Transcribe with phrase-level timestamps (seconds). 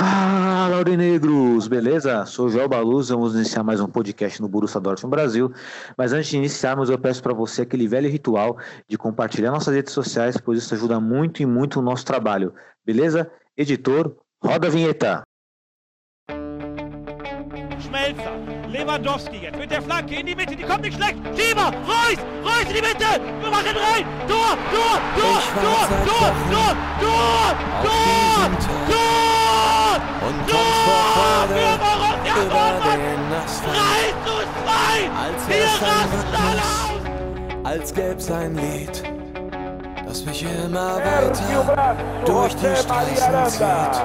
[0.00, 1.68] Fala, Aurinegros!
[1.68, 2.24] Beleza?
[2.24, 5.52] Sou o Joel Baluz, vamos iniciar mais um podcast no Borussia Dortmund Brasil.
[5.94, 8.56] Mas antes de iniciarmos, eu peço para você aquele velho ritual
[8.88, 12.54] de compartilhar nossas redes sociais, pois isso ajuda muito e muito o nosso trabalho.
[12.82, 13.30] Beleza?
[13.54, 15.22] Editor, roda a vinheta!
[17.78, 18.32] Schmelzer,
[18.70, 21.18] Lewandowski jetzt mit der Flanke in die Mitte, die kommt nicht schlecht.
[21.36, 24.06] Schieber, Reus, Reus in die Mitte, wir machen rein.
[24.26, 28.10] Tor, Tor, Tor, Tor, Tor, Tor, Tor, Tor, Tor,
[28.40, 29.19] Und Tor
[30.26, 31.60] und kommt vor Freude
[32.44, 33.76] über den Asphalt.
[33.76, 37.00] 3 zu 2, wir rasten alle aus.
[37.64, 39.02] Als gäb's ein Lied,
[40.06, 44.02] das mich immer weiter durch die Straßen zieht.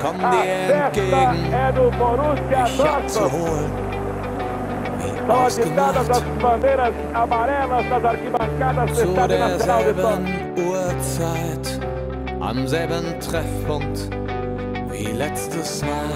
[0.00, 1.52] Komm dir entgegen,
[2.66, 3.72] ich abzuholen.
[4.98, 6.14] Wie ausgemacht,
[8.94, 10.22] zu derselben
[10.56, 11.66] Uhrzeit,
[12.40, 13.98] am selben Treffpunkt.
[14.98, 16.08] Wie letztes Mal.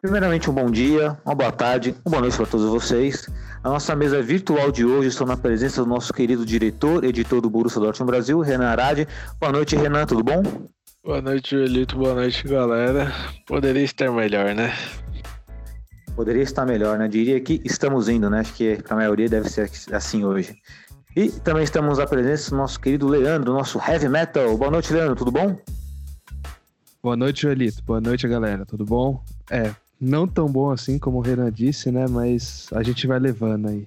[0.00, 3.28] Primeiramente, um bom dia, uma boa tarde, uma boa noite para todos vocês.
[3.62, 7.50] A nossa mesa virtual de hoje estou na presença do nosso querido diretor, editor do
[7.50, 9.08] Borussia Dortmund Brasil, Renan Arade.
[9.40, 10.42] Boa noite, Renan, tudo bom?
[11.06, 11.96] Boa noite, Joelito.
[11.96, 13.12] Boa noite, galera.
[13.46, 14.74] Poderia estar melhor, né?
[16.16, 17.06] Poderia estar melhor, né?
[17.06, 18.40] Diria que estamos indo, né?
[18.40, 20.58] Acho que para a maioria deve ser assim hoje.
[21.14, 24.58] E também estamos na presença do nosso querido Leandro, nosso heavy metal.
[24.58, 25.56] Boa noite, Leandro, tudo bom?
[27.00, 27.84] Boa noite, Joelito.
[27.84, 28.66] Boa noite, galera.
[28.66, 29.22] Tudo bom?
[29.48, 32.06] É, não tão bom assim como o Renan disse, né?
[32.10, 33.86] Mas a gente vai levando aí.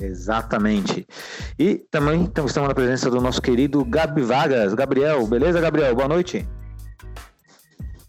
[0.00, 1.06] Exatamente.
[1.58, 4.74] E também estamos na presença do nosso querido Gabi Vargas.
[4.74, 5.94] Gabriel, beleza, Gabriel?
[5.94, 6.46] Boa noite.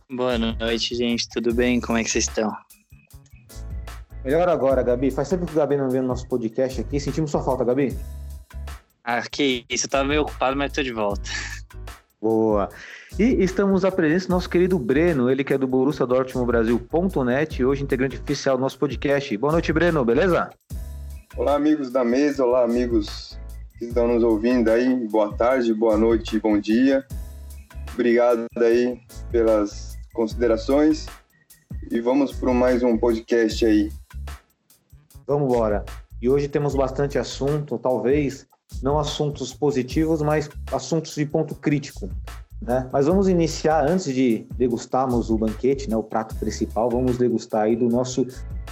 [0.09, 1.27] Boa noite, gente.
[1.29, 1.79] Tudo bem?
[1.81, 2.51] Como é que vocês estão?
[4.23, 5.11] Melhor agora, Gabi.
[5.11, 6.99] Faz tempo que o Gabi não vem no nosso podcast aqui.
[6.99, 7.97] Sentimos sua falta, Gabi.
[9.03, 9.85] Ah, que isso.
[9.85, 11.29] Eu tava meio ocupado, mas tô de volta.
[12.21, 12.69] Boa.
[13.17, 17.61] E estamos à presença do nosso querido Breno, ele que é do Borussia Dortmund Brasil.net
[17.61, 19.35] e hoje integrante oficial do nosso podcast.
[19.37, 20.49] Boa noite, Breno, beleza?
[21.37, 23.39] Olá, amigos da mesa, olá, amigos
[23.77, 25.07] que estão nos ouvindo aí.
[25.07, 27.05] Boa tarde, boa noite, bom dia.
[27.93, 28.99] Obrigado aí
[29.31, 31.05] pelas considerações
[31.89, 33.91] e vamos para mais um podcast aí.
[35.25, 35.85] Vamos embora.
[36.21, 38.45] E hoje temos bastante assunto, talvez
[38.81, 42.09] não assuntos positivos, mas assuntos de ponto crítico.
[42.61, 42.89] Né?
[42.91, 47.75] Mas vamos iniciar, antes de degustarmos o banquete, né, o prato principal, vamos degustar aí
[47.75, 48.25] do nosso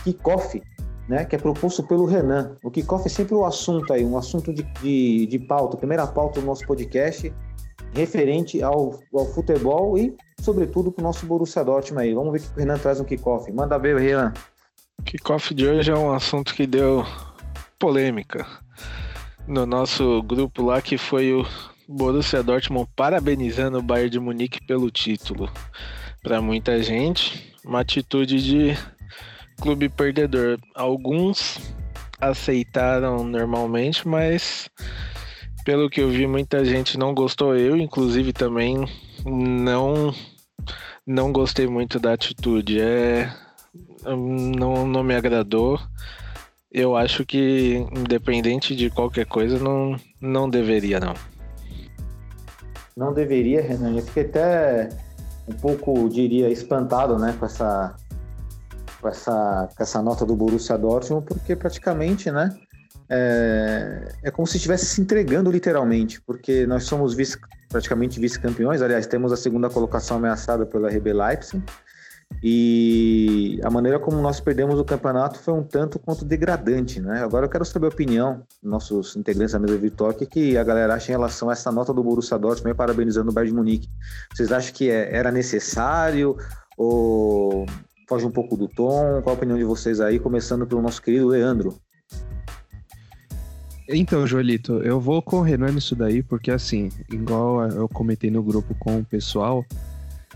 [0.04, 0.62] kickoff,
[1.08, 2.58] né, que é proposto pelo Renan.
[2.64, 6.42] O kickoff é sempre o assunto aí, um assunto de, de, de pauta, primeira pauta
[6.42, 7.34] do nosso podcast,
[7.94, 12.14] referente ao, ao futebol e, sobretudo, para o nosso Borussia Dortmund aí.
[12.14, 13.52] Vamos ver o que o Renan traz no kickoff.
[13.52, 14.34] Manda ver, Renan.
[15.06, 17.06] Kickoff de hoje é um assunto que deu
[17.80, 18.46] polêmica
[19.48, 21.46] no nosso grupo lá, que foi o
[21.88, 25.50] Borussia Dortmund parabenizando o Bayern de Munique pelo título.
[26.22, 28.97] Para muita gente, uma atitude de
[29.62, 30.60] clube perdedor.
[30.76, 31.60] Alguns
[32.20, 34.70] aceitaram normalmente, mas
[35.64, 37.56] pelo que eu vi, muita gente não gostou.
[37.56, 38.86] Eu, inclusive, também
[39.26, 40.14] não
[41.06, 42.82] não gostei muito da atitude.
[42.82, 43.32] É
[44.16, 45.80] não, não me agradou.
[46.72, 51.14] Eu acho que, independente de qualquer coisa, não, não deveria, não.
[52.96, 53.96] Não deveria, Renan.
[53.96, 54.90] Eu fiquei até
[55.48, 57.96] um pouco, diria, espantado né, com, essa,
[59.00, 62.56] com, essa, com essa nota do Borussia Dortmund, porque praticamente, né,
[63.10, 67.38] é, é como se estivesse se entregando literalmente, porque nós somos vice,
[67.70, 71.64] praticamente vice-campeões, aliás, temos a segunda colocação ameaçada pela RB Leipzig,
[72.44, 77.24] e a maneira como nós perdemos o campeonato foi um tanto quanto degradante, né?
[77.24, 80.58] Agora eu quero saber a opinião dos nossos integrantes da mesa virtual, o que, que
[80.58, 83.58] a galera acha em relação a essa nota do Borussia Dortmund parabenizando o Bayern de
[83.58, 83.90] Munique.
[84.34, 86.38] Vocês acham que é, era necessário
[86.78, 87.66] ou
[88.08, 89.22] foge um pouco do tom?
[89.22, 90.18] Qual a opinião de vocês aí?
[90.18, 91.78] Começando pelo nosso querido Leandro.
[93.90, 98.44] Então, Joelito, eu vou com o Renan nisso daí, porque assim, igual eu comentei no
[98.44, 99.66] grupo com o pessoal,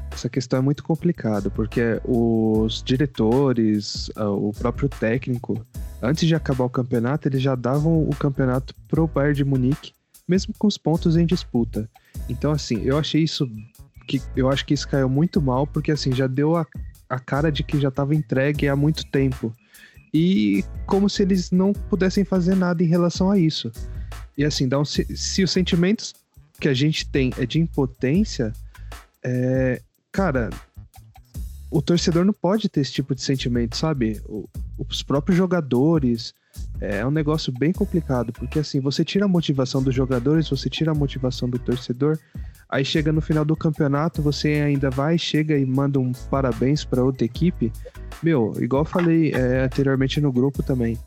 [0.10, 5.66] essa questão é muito complicada, porque os diretores, o próprio técnico,
[6.02, 9.92] antes de acabar o campeonato, eles já davam o campeonato pro Bayern de Munique,
[10.28, 11.90] mesmo com os pontos em disputa.
[12.30, 13.50] Então, assim, eu achei isso
[14.08, 16.66] que eu acho que isso caiu muito mal, porque assim, já deu a,
[17.12, 19.54] a cara de que já estava entregue há muito tempo.
[20.13, 23.69] E como se eles não pudessem fazer nada em relação a isso.
[24.38, 26.13] E assim, dá um, se, se os sentimentos
[26.60, 28.54] que a gente tem é de impotência,
[29.24, 29.81] é,
[30.12, 30.50] cara,
[31.69, 34.22] o torcedor não pode ter esse tipo de sentimento, sabe?
[34.25, 34.48] O,
[34.78, 36.34] os próprios jogadores.
[36.80, 40.69] É, é um negócio bem complicado, porque assim, você tira a motivação dos jogadores, você
[40.69, 42.18] tira a motivação do torcedor,
[42.69, 47.04] aí chega no final do campeonato, você ainda vai, chega e manda um parabéns para
[47.04, 47.72] outra equipe.
[48.24, 50.98] Meu, igual falei é, anteriormente no grupo também.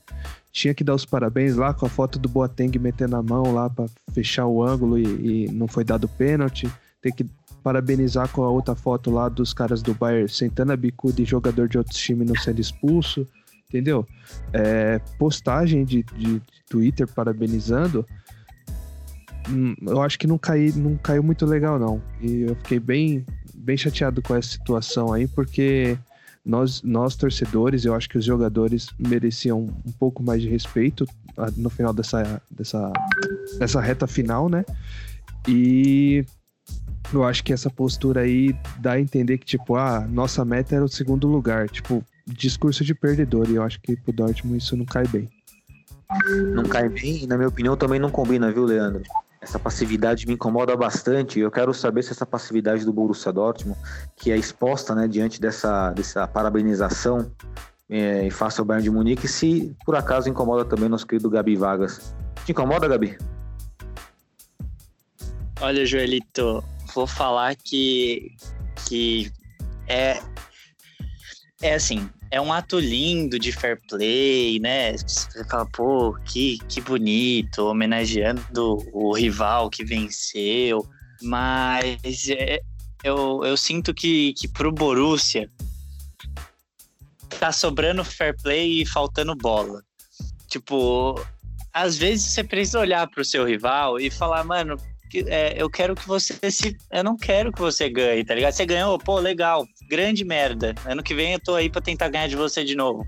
[0.53, 3.69] Tinha que dar os parabéns lá com a foto do Boateng metendo a mão lá
[3.69, 6.71] para fechar o ângulo e, e não foi dado pênalti.
[7.03, 7.27] Tem que
[7.65, 11.67] parabenizar com a outra foto lá dos caras do Bayern sentando a bicuda e jogador
[11.67, 13.27] de outros times não sendo expulso,
[13.75, 14.07] entendeu?
[14.53, 16.41] É, postagem de, de,
[16.71, 18.07] Twitter parabenizando,
[19.49, 20.41] hum, eu acho que não,
[20.77, 22.01] não caiu muito legal não.
[22.21, 25.99] E eu fiquei bem, bem chateado com essa situação aí, porque
[26.45, 31.05] nós, nós torcedores, eu acho que os jogadores mereciam um pouco mais de respeito
[31.37, 32.93] ah, no final dessa, dessa,
[33.59, 34.65] dessa reta final, né?
[35.49, 36.25] E
[37.13, 40.85] eu acho que essa postura aí dá a entender que, tipo, ah, nossa meta era
[40.85, 41.69] o segundo lugar.
[41.69, 43.49] Tipo, discurso de perdedor.
[43.51, 45.29] E eu acho que pro Dortmund isso não cai bem.
[46.55, 49.03] Não cai bem e, na minha opinião, também não combina, viu, Leandro?
[49.41, 51.39] Essa passividade me incomoda bastante.
[51.39, 53.79] Eu quero saber se essa passividade do Borussia Dortmund,
[54.17, 57.31] que é exposta né, diante dessa, dessa parabenização
[57.89, 61.57] é, em face ao Bayern de Munique, se por acaso incomoda também nosso querido Gabi
[61.57, 62.15] Vargas.
[62.45, 63.19] Te incomoda, Gabi?
[65.61, 68.35] Olha, Joelito, vou falar que,
[68.87, 69.31] que
[69.87, 70.21] é,
[71.63, 74.97] é assim, é um ato lindo de fair play, né?
[74.97, 80.87] Você fala, pô, que, que bonito, homenageando o rival que venceu.
[81.23, 82.61] Mas é,
[83.03, 85.51] eu, eu sinto que, que pro Borussia
[87.39, 89.83] tá sobrando fair play e faltando bola.
[90.49, 91.21] Tipo,
[91.73, 94.77] às vezes você precisa olhar pro seu rival e falar, mano,
[95.27, 96.77] é, eu quero que você se.
[96.91, 98.53] Eu não quero que você ganhe, tá ligado?
[98.53, 100.75] Você ganhou, pô, legal, grande merda.
[100.85, 103.05] Ano que vem eu tô aí pra tentar ganhar de você de novo.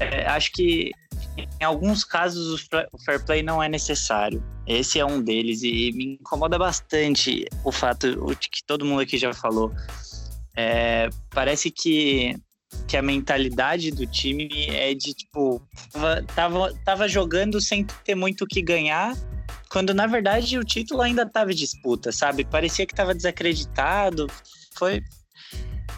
[0.00, 0.90] É, acho que
[1.60, 4.42] em alguns casos o fair play não é necessário.
[4.66, 9.16] Esse é um deles e me incomoda bastante o fato de que todo mundo aqui
[9.16, 9.72] já falou.
[10.56, 12.34] É, parece que,
[12.88, 15.62] que a mentalidade do time é de tipo
[15.92, 19.14] tava, tava, tava jogando sem ter muito o que ganhar
[19.76, 22.46] quando na verdade o título ainda estava em disputa, sabe?
[22.46, 24.26] Parecia que estava desacreditado.
[24.74, 25.02] Foi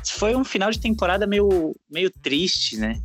[0.05, 3.01] foi um final de temporada meio meio triste, né?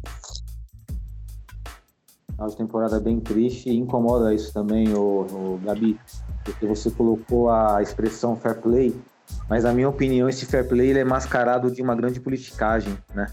[2.32, 6.00] Final de temporada bem triste e incomoda isso também, o, Gabi,
[6.44, 9.00] porque você colocou a expressão fair play,
[9.48, 13.28] mas na minha opinião esse fair play ele é mascarado de uma grande politicagem, né?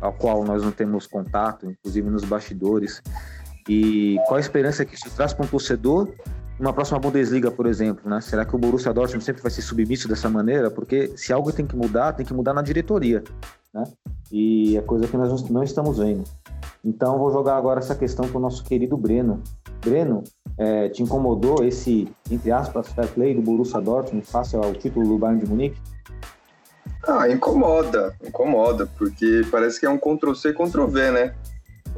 [0.00, 3.00] Ao qual nós não temos contato, inclusive nos bastidores.
[3.68, 6.12] E qual a esperança que isso traz para um torcedor
[6.60, 8.20] numa próxima Bundesliga, por exemplo, né?
[8.20, 10.70] Será que o Borussia Dortmund sempre vai ser submisso dessa maneira?
[10.70, 13.24] Porque se algo tem que mudar, tem que mudar na diretoria,
[13.72, 13.84] né?
[14.30, 16.22] E é coisa que nós não estamos vendo.
[16.84, 19.42] Então, vou jogar agora essa questão para o nosso querido Breno.
[19.82, 20.22] Breno,
[20.58, 25.18] é, te incomodou esse, entre aspas, fair play do Borussia Dortmund face ao título do
[25.18, 25.80] Bayern de Munique?
[27.08, 31.34] Ah, incomoda, incomoda, porque parece que é um Ctrl-C, Ctrl-V, né?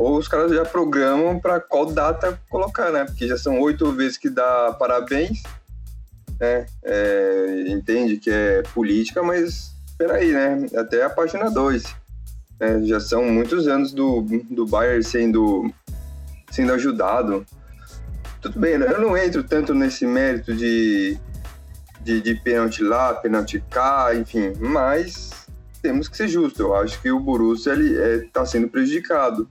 [0.03, 3.05] Ou os caras já programam para qual data colocar, né?
[3.05, 5.43] Porque já são oito vezes que dá parabéns,
[6.41, 6.67] né?
[6.83, 10.67] É, entende que é política, mas peraí, né?
[10.77, 11.85] Até a página 2.
[12.59, 12.83] Né?
[12.85, 15.73] Já são muitos anos do, do Bayern sendo,
[16.51, 17.47] sendo ajudado.
[18.41, 18.87] Tudo bem, né?
[18.91, 21.17] eu não entro tanto nesse mérito de,
[22.01, 25.31] de, de pênalti lá, pênalti cá, enfim, mas
[25.81, 26.59] temos que ser justos.
[26.59, 29.49] Eu acho que o Borussia está é, sendo prejudicado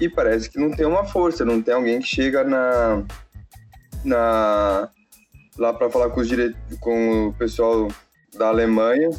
[0.00, 3.04] e parece que não tem uma força, não tem alguém que chega na,
[4.04, 4.88] na
[5.58, 6.56] lá para falar com, os dire...
[6.80, 7.88] com o pessoal
[8.36, 9.10] da Alemanha,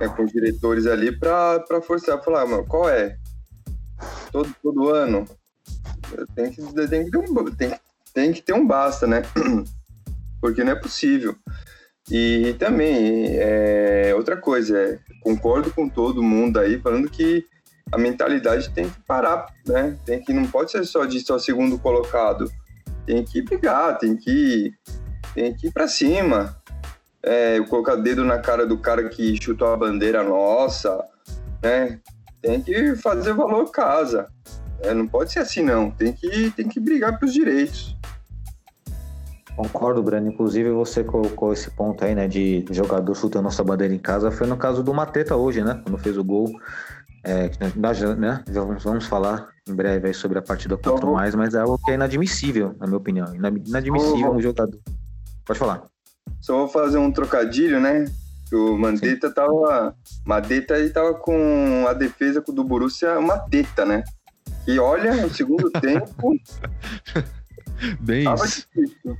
[0.00, 3.16] né, com os diretores ali, para forçar, falar, mano, qual é?
[4.30, 5.24] Todo, todo ano?
[6.36, 7.74] Tem que, tem, que ter um, tem,
[8.12, 9.22] tem que ter um basta, né?
[10.40, 11.34] Porque não é possível.
[12.10, 17.46] E também, é, outra coisa, é, concordo com todo mundo aí falando que
[17.94, 19.96] a mentalidade tem que parar, né?
[20.04, 22.50] Tem que não pode ser só de só segundo colocado,
[23.06, 24.72] tem que brigar, tem que
[25.32, 26.56] tem que ir para cima.
[27.22, 31.02] É, colocar dedo na cara do cara que chutou a bandeira nossa,
[31.62, 32.00] né?
[32.42, 34.28] Tem que fazer valor casa.
[34.82, 35.90] É, não pode ser assim não.
[35.90, 37.96] Tem que tem que brigar pelos direitos.
[39.56, 40.28] Concordo, Breno.
[40.28, 44.32] Inclusive, você colocou esse ponto aí, né, de jogador chutando nossa bandeira em casa.
[44.32, 46.50] Foi no caso do Mateta hoje, né, quando fez o gol.
[47.24, 48.44] É, nós, né,
[48.82, 51.94] vamos falar em breve sobre a partida contra o mais, mas é algo que é
[51.94, 53.34] inadmissível, na minha opinião.
[53.34, 54.78] Inadmissível um jogador.
[55.44, 55.84] Pode falar.
[56.40, 58.04] Só vou fazer um trocadilho, né?
[58.52, 59.96] O Mandetta tava.
[60.24, 64.04] Mandetta aí tava com a defesa do Borussia uma teta, né?
[64.66, 66.34] E olha, no segundo tempo.
[68.00, 68.66] Bem tava isso.
[68.74, 69.16] difícil.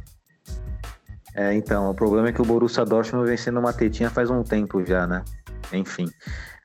[1.34, 4.42] É, então, o problema é que o Borussia Dortmund vem sendo uma tetinha faz um
[4.42, 5.24] tempo já, né?
[5.72, 6.06] Enfim.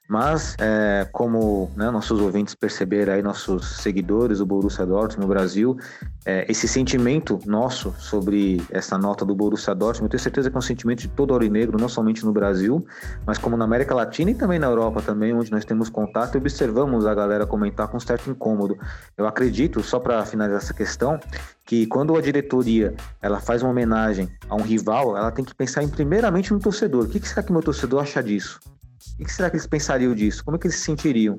[0.10, 5.78] Mas, é, como né, nossos ouvintes perceberam aí, nossos seguidores do Borussia Dortmund no Brasil,
[6.26, 10.58] é, esse sentimento nosso sobre essa nota do Borussia Dortmund, eu tenho certeza que é
[10.58, 12.84] um sentimento de todo aurinegro, não somente no Brasil,
[13.24, 16.38] mas como na América Latina e também na Europa também, onde nós temos contato e
[16.40, 18.80] observamos a galera comentar com certo incômodo.
[19.16, 21.20] Eu acredito, só para finalizar essa questão,
[21.68, 25.84] que quando a diretoria ela faz uma homenagem a um rival, ela tem que pensar
[25.84, 27.04] em, primeiramente no torcedor.
[27.04, 28.60] O que, será que meu torcedor acha disso?
[29.20, 30.44] O que será que eles pensariam disso?
[30.44, 31.38] Como é que eles se sentiriam?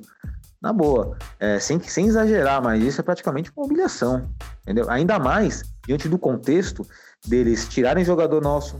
[0.61, 4.29] Na boa, é, sem, sem exagerar, mas isso é praticamente uma humilhação,
[4.61, 4.87] entendeu?
[4.91, 6.85] Ainda mais diante do contexto
[7.27, 8.79] deles tirarem jogador nosso,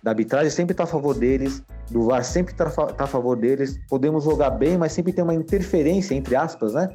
[0.00, 3.76] da arbitragem sempre está a favor deles, do VAR sempre está tá a favor deles,
[3.88, 6.88] podemos jogar bem, mas sempre tem uma interferência, entre aspas, né?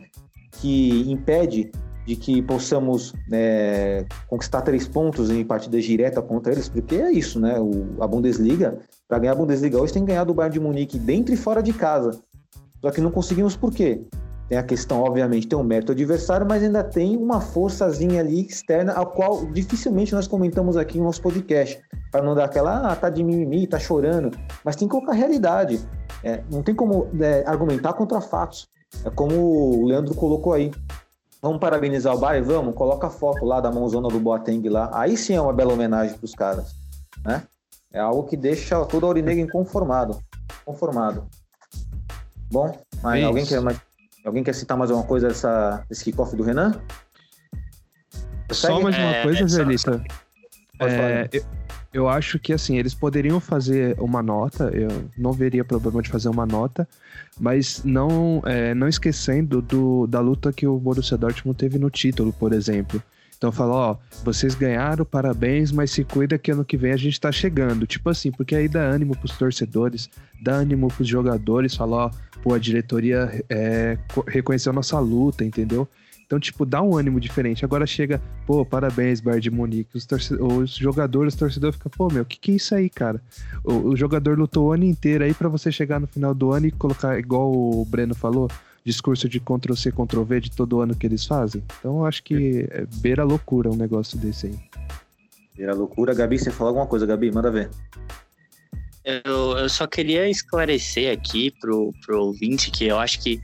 [0.54, 1.70] Que impede
[2.06, 7.40] de que possamos é, conquistar três pontos em partidas diretas contra eles, porque é isso,
[7.40, 7.60] né?
[7.60, 10.98] O, a Bundesliga, para ganhar a Bundesliga hoje, tem que ganhar do Bayern de Munique
[10.98, 12.20] dentro e fora de casa.
[12.82, 14.02] Só que não conseguimos por quê?
[14.50, 18.92] Tem a questão, obviamente, tem o mérito adversário, mas ainda tem uma forçazinha ali externa,
[18.92, 21.82] a qual dificilmente nós comentamos aqui no nosso podcast,
[22.12, 25.16] para não dar aquela, ah, tá de mimimi, tá chorando, mas tem que colocar a
[25.16, 25.80] realidade.
[26.22, 28.68] É, não tem como é, argumentar contra fatos.
[29.06, 30.70] É como o Leandro colocou aí.
[31.42, 32.46] Vamos parabenizar o Bayern?
[32.48, 34.90] Vamos, coloca a foto lá da mãozona do Boateng lá.
[34.94, 36.76] Aí sim é uma bela homenagem para os caras,
[37.26, 37.44] né?
[37.92, 40.22] É algo que deixa todo aurinegro inconformado.
[40.64, 41.26] Conformado.
[42.52, 43.82] Bom, mas É alguém quer, mais,
[44.24, 46.80] alguém quer citar mais alguma coisa dessa, desse kickoff do Renan?
[48.52, 48.84] Só Segue?
[48.84, 49.92] mais uma É, coisa, é só- Zelita.
[50.78, 51.10] Pode falar.
[51.10, 51.44] É, eu,
[51.94, 56.30] eu acho que assim, eles poderiam fazer uma nota, eu não veria problema de fazer
[56.30, 56.88] uma nota,
[57.40, 62.32] mas não, é, não esquecendo do, da luta que o Borussia Dortmund teve no título,
[62.34, 63.02] por exemplo.
[63.38, 67.20] Então fala, ó, vocês ganharam, parabéns, mas se cuida que ano que vem a gente
[67.20, 67.88] tá chegando.
[67.88, 70.10] Tipo assim, porque aí dá ânimo pros torcedores,
[70.40, 72.12] dá ânimo pros jogadores, fala, ó,
[72.44, 75.88] pô, a diretoria é, co- reconheceu nossa luta, entendeu?
[76.32, 77.66] Então, tipo, dá um ânimo diferente.
[77.66, 79.98] Agora chega, pô, parabéns, Bayern de Munique.
[79.98, 82.90] Os, torce- os jogadores, os torcedores ficam, pô, meu, o que, que é isso aí,
[82.90, 83.22] cara?
[83.66, 86.68] O, o jogador lutou o ano inteiro aí pra você chegar no final do ano
[86.68, 88.50] e colocar, igual o Breno falou,
[88.86, 91.62] discurso de Ctrl-C, Ctrl-V de todo ano que eles fazem.
[91.80, 94.60] Então, eu acho que é beira loucura um negócio desse aí.
[95.58, 96.14] Vira loucura.
[96.14, 97.30] Gabi, você falou alguma coisa, Gabi?
[97.30, 97.70] Manda ver.
[99.04, 103.42] Eu, eu só queria esclarecer aqui pro, pro ouvinte que eu acho que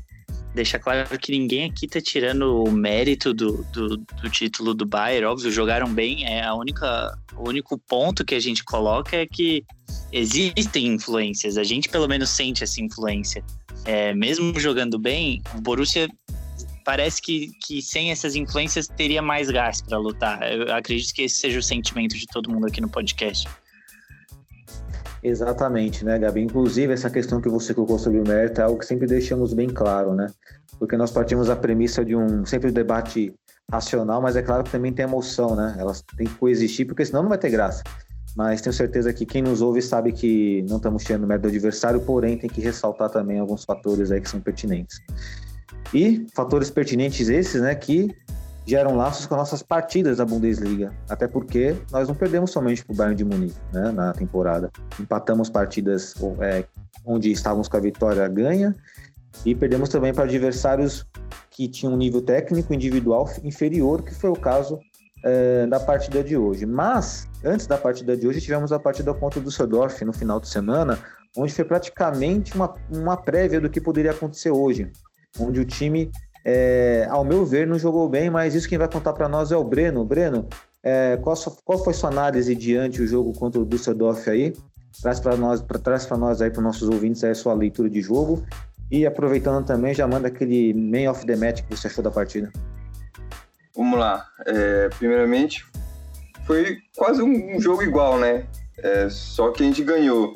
[0.57, 5.27] deixa claro que ninguém aqui tá tirando o mérito do, do, do título do Bayern,
[5.27, 9.63] óbvio, jogaram bem, é a única, o único ponto que a gente coloca é que
[10.11, 13.43] existem influências, a gente pelo menos sente essa influência.
[13.85, 16.09] É, mesmo jogando bem, o Borussia
[16.83, 20.41] parece que, que sem essas influências teria mais gás para lutar.
[20.51, 23.47] Eu acredito que esse seja o sentimento de todo mundo aqui no podcast.
[25.23, 26.41] Exatamente, né, Gabi?
[26.41, 29.67] Inclusive, essa questão que você colocou sobre o mérito é algo que sempre deixamos bem
[29.67, 30.27] claro, né?
[30.77, 33.33] Porque nós partimos da premissa de um sempre debate
[33.71, 35.75] racional, mas é claro que também tem emoção, né?
[35.77, 37.83] Elas têm que coexistir, porque senão não vai ter graça.
[38.35, 41.99] Mas tenho certeza que quem nos ouve sabe que não estamos tirando mérito do adversário,
[42.01, 44.99] porém tem que ressaltar também alguns fatores aí que são pertinentes.
[45.93, 48.15] E fatores pertinentes esses, né, que
[48.67, 50.93] geram laços com as nossas partidas da Bundesliga.
[51.09, 54.69] Até porque nós não perdemos somente para o Bayern de Munique né, na temporada.
[54.99, 56.65] Empatamos partidas é,
[57.05, 58.75] onde estávamos com a vitória ganha
[59.45, 61.07] e perdemos também para adversários
[61.49, 64.79] que tinham um nível técnico individual inferior, que foi o caso
[65.23, 66.65] é, da partida de hoje.
[66.65, 70.49] Mas, antes da partida de hoje, tivemos a partida contra o Düsseldorf no final de
[70.49, 70.99] semana,
[71.35, 74.91] onde foi praticamente uma, uma prévia do que poderia acontecer hoje,
[75.39, 76.11] onde o time
[76.49, 79.57] é, ao meu ver, não jogou bem, mas isso quem vai contar para nós é
[79.57, 80.05] o Breno.
[80.05, 80.47] Breno,
[80.81, 84.53] é, qual, sua, qual, foi sua análise diante o jogo contra o Düsseldorf aí?
[85.01, 88.45] Traz para nós, para nós aí, para nossos ouvintes aí a sua leitura de jogo.
[88.89, 92.49] E aproveitando também, já manda aquele main of the match que você achou da partida.
[93.75, 94.25] Vamos lá.
[94.45, 95.65] É, primeiramente,
[96.45, 98.45] foi quase um, um jogo igual, né?
[98.77, 100.33] É, só que a gente ganhou.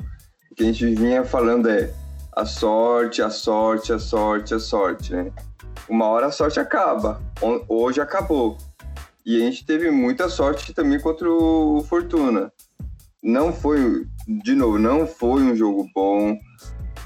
[0.50, 1.90] O que a gente vinha falando é
[2.36, 5.32] a sorte, a sorte, a sorte, a sorte, né?
[5.88, 7.20] Uma hora a sorte acaba.
[7.68, 8.58] Hoje acabou.
[9.24, 12.52] E a gente teve muita sorte também contra o Fortuna.
[13.22, 16.36] Não foi, de novo, não foi um jogo bom,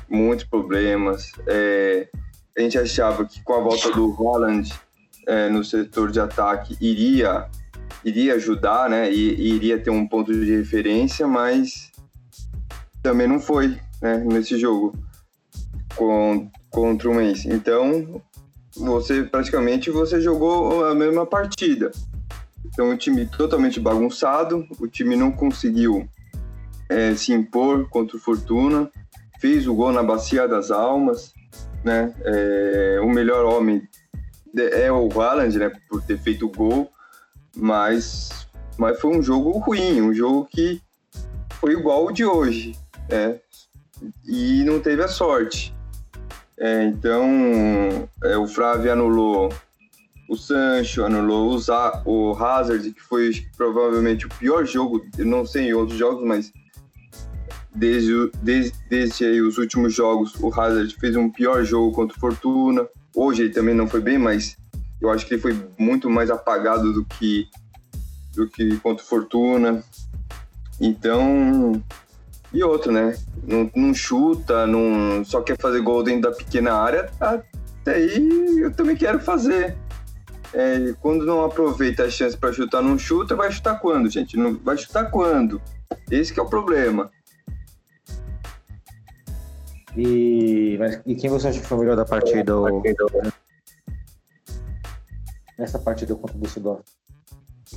[0.09, 1.33] muitos problemas.
[1.47, 2.09] É,
[2.57, 4.73] a gente achava que com a volta do Holland
[5.27, 7.49] é, no setor de ataque iria,
[8.03, 9.13] iria ajudar, né?
[9.13, 11.93] E, iria ter um ponto de referência, mas
[13.03, 13.79] também não foi.
[14.01, 14.95] né, nesse jogo
[15.95, 17.45] com, contra o Mainz.
[17.45, 18.23] Então,
[18.77, 21.91] você praticamente você jogou a mesma partida.
[22.65, 26.09] Então, o time totalmente bagunçado, o time não conseguiu
[26.89, 28.91] é, se impor contra o Fortuna,
[29.41, 31.33] fez o gol na Bacia das Almas,
[31.85, 32.15] né?
[32.25, 33.87] É, o melhor homem
[34.57, 35.73] é o Haaland, né?
[35.89, 36.91] Por ter feito o gol,
[37.55, 40.81] mas, mas foi um jogo ruim, um jogo que
[41.61, 42.77] foi igual o de hoje,
[43.09, 43.39] né?
[44.27, 45.76] E não teve a sorte.
[46.59, 49.53] É, então, é, o Flávio anulou
[50.29, 55.69] o Sancho, anulou o, o Hazard, que foi provavelmente o pior jogo, eu não sei
[55.69, 56.53] em outros jogos, mas
[57.77, 62.87] desde, desde, desde os últimos jogos, o Hazard fez um pior jogo contra o Fortuna.
[63.15, 64.57] Hoje ele também não foi bem, mas
[65.01, 67.47] eu acho que ele foi muito mais apagado do que,
[68.35, 69.85] do que contra o Fortuna.
[70.81, 71.83] Então,
[72.53, 73.17] e outro, né?
[73.47, 77.11] Não, não, chuta, não só quer fazer gol dentro da pequena área.
[77.21, 79.77] Até aí eu também quero fazer.
[80.53, 84.37] É, quando não aproveita a chance para chutar, não chuta, vai chutar quando, gente?
[84.37, 85.61] Não vai chutar quando?
[86.11, 87.11] Esse é o problema.
[89.97, 92.53] E, mas, e quem você acha que foi o melhor da partida?
[95.59, 96.85] Nessa partida contra o Düsseldorf?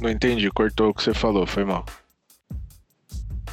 [0.02, 1.86] Não entendi, cortou o que você falou, foi mal.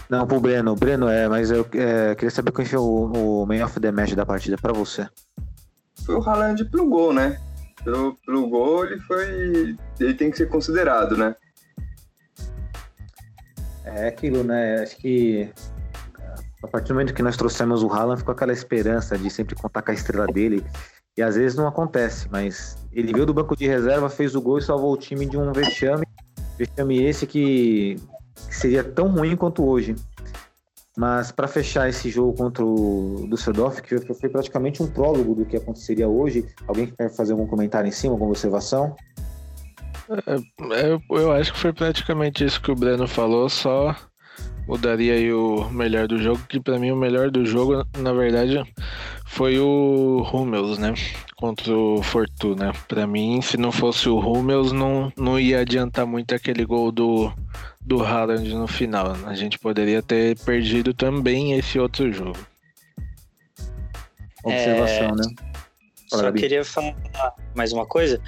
[0.09, 0.75] Não, pro Breno.
[0.77, 4.15] Breno, é, mas eu é, queria saber quem foi o, o man of the match
[4.15, 5.09] da partida pra você.
[6.05, 7.41] Foi o Haaland pelo gol, né?
[7.83, 9.77] Pelo, pelo gol, ele foi.
[9.99, 11.35] Ele tem que ser considerado, né?
[13.85, 14.83] É aquilo, né?
[14.83, 15.53] Acho que
[16.63, 19.83] a partir do momento que nós trouxemos o Haaland, ficou aquela esperança de sempre contar
[19.83, 20.65] com a estrela dele.
[21.17, 24.59] E às vezes não acontece, mas ele veio do banco de reserva, fez o gol
[24.59, 26.05] e salvou o time de um vexame.
[26.59, 27.97] Vexame esse que
[28.67, 29.95] seria tão ruim quanto hoje.
[30.97, 35.57] Mas para fechar esse jogo contra o Düsseldorf, que foi praticamente um prólogo do que
[35.57, 38.97] aconteceria hoje, alguém quer fazer algum comentário em cima, alguma observação?
[40.27, 43.95] É, eu acho que foi praticamente isso que o Breno falou, só
[44.67, 48.65] mudaria aí o melhor do jogo, que para mim o melhor do jogo, na verdade,
[49.27, 50.95] foi o Hummels, né?
[51.37, 52.73] Contra o Fortuna.
[52.89, 57.33] Para mim, se não fosse o Hummels, não, não ia adiantar muito aquele gol do,
[57.87, 59.17] do Haaland no final.
[59.25, 62.39] A gente poderia ter perdido também esse outro jogo.
[64.43, 65.15] Observação, é...
[65.15, 65.25] né?
[66.09, 66.95] Só queria falar
[67.55, 68.21] mais uma coisa.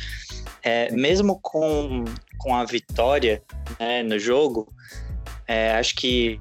[0.62, 2.04] É, mesmo com,
[2.38, 3.42] com a vitória
[3.78, 4.72] né, no jogo,
[5.46, 6.40] é, acho que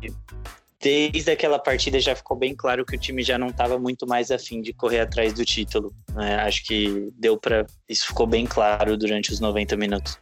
[0.80, 4.32] desde aquela partida já ficou bem claro que o time já não estava muito mais
[4.32, 5.94] afim de correr atrás do título.
[6.14, 6.36] Né?
[6.36, 10.20] Acho que deu para isso ficou bem claro durante os 90 minutos.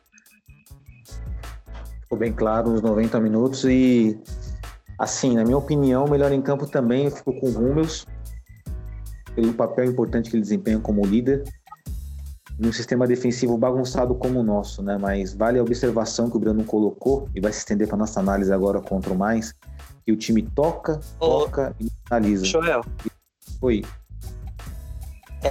[2.15, 4.17] Ficou bem claro nos 90 minutos e
[4.97, 8.05] assim, na minha opinião, o melhor em campo também ficou com o Hummels
[9.35, 11.43] pelo papel importante que ele desempenha como líder
[12.57, 14.97] num sistema defensivo bagunçado como o nosso, né?
[14.97, 18.53] Mas vale a observação que o Bruno colocou e vai se estender para nossa análise
[18.53, 19.53] agora contra o mais,
[20.05, 22.45] que o time toca, toca e analisa.
[22.45, 22.81] Joel.
[23.61, 23.83] Oi.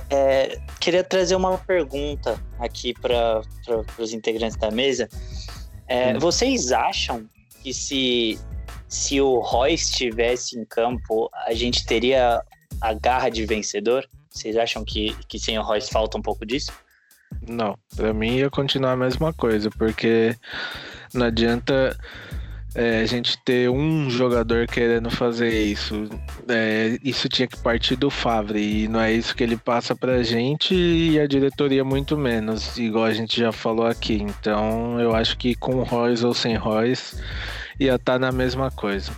[0.08, 3.42] É, queria trazer uma pergunta aqui para
[3.98, 5.10] os integrantes da mesa.
[5.86, 6.18] É.
[6.18, 7.28] Vocês acham
[7.62, 8.38] que se,
[8.88, 12.42] se o Roy estivesse em campo, a gente teria
[12.80, 14.08] a garra de vencedor?
[14.30, 16.72] Vocês acham que, que sem o Royce falta um pouco disso?
[17.46, 20.36] Não, para mim ia continuar a mesma coisa, porque
[21.12, 21.96] não adianta
[22.74, 26.08] é, a gente ter um jogador querendo fazer isso.
[26.48, 30.22] É, isso tinha que partir do Favre, e não é isso que ele passa pra
[30.22, 34.22] gente e a diretoria muito menos, igual a gente já falou aqui.
[34.22, 37.16] Então eu acho que com Royce ou sem Royce
[37.78, 39.12] ia estar tá na mesma coisa.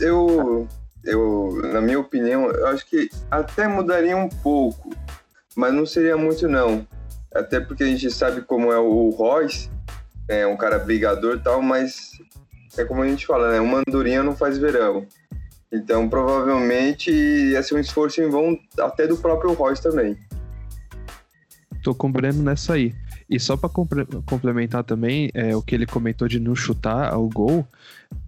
[0.00, 0.68] Eu,
[1.04, 4.94] eu, na minha opinião, eu acho que até mudaria um pouco
[5.54, 6.86] mas não seria muito não.
[7.34, 9.70] Até porque a gente sabe como é o Royce,
[10.28, 12.12] é um cara brigador e tal, mas
[12.76, 13.60] é como a gente fala, né?
[13.60, 15.06] Uma andorinha não faz verão.
[15.72, 20.16] Então provavelmente ia ser um esforço em vão até do próprio Royce também.
[21.82, 22.94] Tô com o Breno nessa aí.
[23.28, 27.66] E só para complementar também é, o que ele comentou de não chutar ao gol,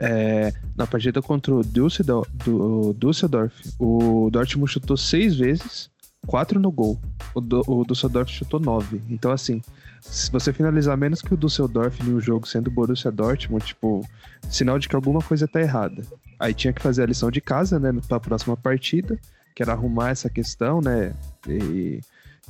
[0.01, 5.91] é, na partida contra o Düsseldorf, do, Düsseldorf, o Dortmund chutou seis vezes
[6.27, 6.99] quatro no gol.
[7.35, 9.01] O, do, o Dusseldorf chutou nove.
[9.09, 9.63] Então, assim,
[10.11, 14.07] se você finalizar menos que o Dusseldorf em um jogo sendo Borussia Dortmund, tipo,
[14.49, 16.03] sinal de que alguma coisa tá errada.
[16.39, 19.19] Aí tinha que fazer a lição de casa, né, pra próxima partida,
[19.55, 21.15] que era arrumar essa questão, né,
[21.49, 22.01] e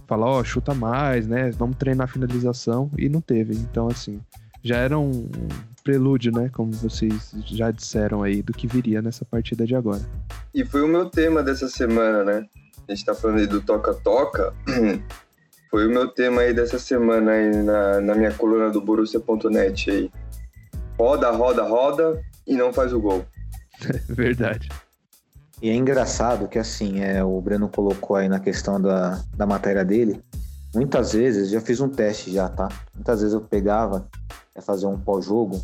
[0.06, 3.54] falar, ó, oh, chuta mais, né, vamos treinar a finalização, e não teve.
[3.54, 4.20] Então, assim,
[4.62, 5.28] já era um
[5.84, 6.50] prelúdio, né?
[6.52, 10.02] Como vocês já disseram aí, do que viria nessa partida de agora.
[10.52, 12.46] E foi o meu tema dessa semana, né?
[12.88, 14.52] A gente tá falando aí do toca-toca.
[15.76, 20.10] Foi o meu tema aí dessa semana aí na, na minha coluna do Borussia.net aí.
[20.98, 23.26] Roda, roda, roda e não faz o gol.
[24.08, 24.70] Verdade.
[25.60, 29.84] E é engraçado que assim, é, o Breno colocou aí na questão da, da matéria
[29.84, 30.18] dele.
[30.74, 32.70] Muitas vezes, já fiz um teste já, tá?
[32.94, 34.08] Muitas vezes eu pegava,
[34.56, 35.60] ia fazer um pós-jogo,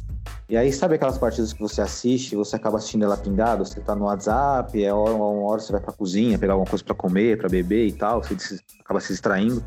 [0.53, 3.95] e aí sabe aquelas partidas que você assiste, você acaba assistindo ela pingado, você tá
[3.95, 7.39] no WhatsApp, é hora, uma hora você vai pra cozinha, pegar alguma coisa para comer,
[7.39, 9.65] para beber e tal, você acaba se distraindo.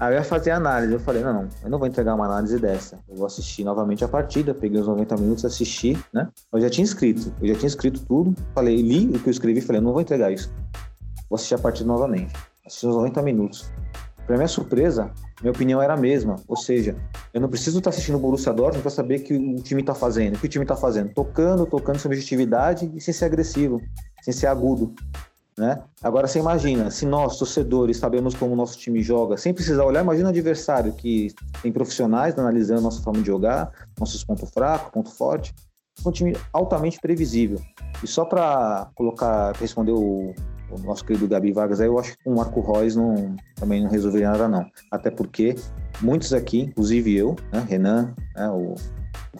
[0.00, 2.58] Aí eu ia fazer análise, eu falei, não, não, eu não vou entregar uma análise
[2.58, 2.98] dessa.
[3.08, 6.28] Eu vou assistir novamente a partida, peguei os 90 minutos, assisti, né?
[6.52, 9.60] Eu já tinha escrito, eu já tinha escrito tudo, falei, li o que eu escrevi,
[9.60, 10.52] falei, não vou entregar isso.
[11.30, 12.34] Vou assistir a partida novamente.
[12.66, 13.70] Assisti os 90 minutos.
[14.26, 16.36] Para minha surpresa, minha opinião era a mesma.
[16.48, 16.96] Ou seja,
[17.32, 20.36] eu não preciso estar assistindo o Borussia Dortmund para saber que o time está fazendo.
[20.36, 21.12] O que o time está fazendo?
[21.12, 23.80] Tocando, tocando sem objetividade e sem ser agressivo,
[24.22, 24.94] sem ser agudo.
[25.56, 25.80] Né?
[26.02, 30.02] Agora você imagina, se nós, torcedores, sabemos como o nosso time joga, sem precisar olhar,
[30.02, 35.10] imagina o adversário que tem profissionais analisando nossa forma de jogar, nossos pontos fracos, ponto
[35.10, 35.54] forte.
[36.04, 37.60] Um time altamente previsível.
[38.02, 40.34] E só para colocar, responder o,
[40.70, 43.88] o, nosso querido Gabi Vargas, aí eu acho que o Marco Reus não, também não
[43.88, 44.66] resolveria nada, não.
[44.90, 45.54] Até porque
[46.02, 48.74] muitos aqui, inclusive eu, né, Renan, né, o,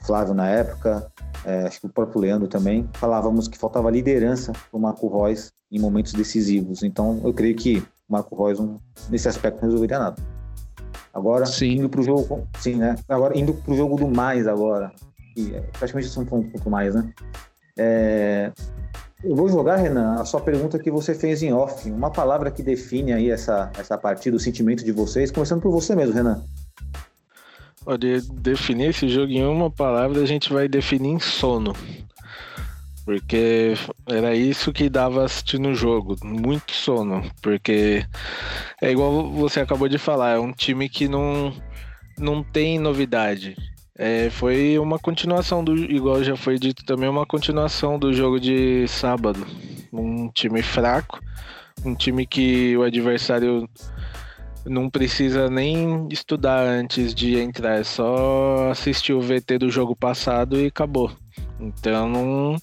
[0.02, 1.10] Flávio na época,
[1.44, 5.52] é, acho que o próprio Leandro também, falávamos que faltava liderança para o Marco Reus
[5.74, 6.82] em momentos decisivos.
[6.82, 8.60] Então, eu creio que o Marco Reus,
[9.10, 10.22] nesse aspecto, não resolveria nada.
[11.12, 11.72] Agora, sim.
[11.72, 12.96] indo para o jogo, sim, né?
[13.08, 14.92] Agora, indo para o jogo do mais agora,
[15.34, 17.12] que é praticamente isso um ponto mais, né?
[17.76, 18.52] É,
[19.22, 21.90] eu vou jogar, Renan, a sua pergunta que você fez em off.
[21.90, 25.96] Uma palavra que define aí essa, essa partida, o sentimento de vocês, começando por você
[25.96, 26.44] mesmo, Renan.
[27.84, 31.74] Pode definir esse jogo em uma palavra, a gente vai definir em sono.
[33.04, 33.74] Porque
[34.06, 37.22] era isso que dava assistindo o jogo, muito sono.
[37.42, 38.04] Porque
[38.80, 41.52] é igual você acabou de falar, é um time que não,
[42.18, 43.56] não tem novidade.
[43.96, 48.86] É, foi uma continuação do, igual já foi dito também, uma continuação do jogo de
[48.88, 49.46] sábado.
[49.92, 51.20] Um time fraco,
[51.84, 53.68] um time que o adversário
[54.66, 60.60] não precisa nem estudar antes de entrar, é só assistir o VT do jogo passado
[60.60, 61.10] e acabou.
[61.60, 62.56] Então não,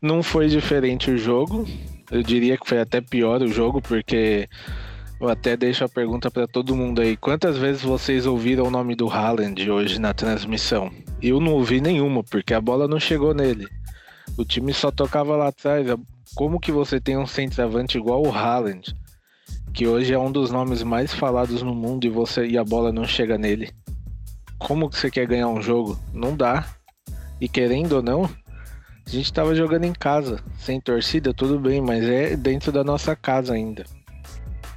[0.00, 1.66] não foi diferente o jogo.
[2.10, 4.48] Eu diria que foi até pior o jogo, porque
[5.20, 7.16] eu até deixo a pergunta para todo mundo aí.
[7.16, 10.90] Quantas vezes vocês ouviram o nome do Haaland hoje na transmissão?
[11.22, 13.66] Eu não ouvi nenhuma, porque a bola não chegou nele.
[14.36, 15.86] O time só tocava lá atrás.
[16.34, 18.94] Como que você tem um centroavante igual o Haaland?
[19.74, 22.92] que hoje é um dos nomes mais falados no mundo e você e a bola
[22.92, 23.72] não chega nele.
[24.56, 25.98] Como que você quer ganhar um jogo?
[26.12, 26.64] Não dá.
[27.40, 28.24] E querendo ou não,
[29.06, 33.14] a gente tava jogando em casa, sem torcida, tudo bem, mas é dentro da nossa
[33.14, 33.84] casa ainda.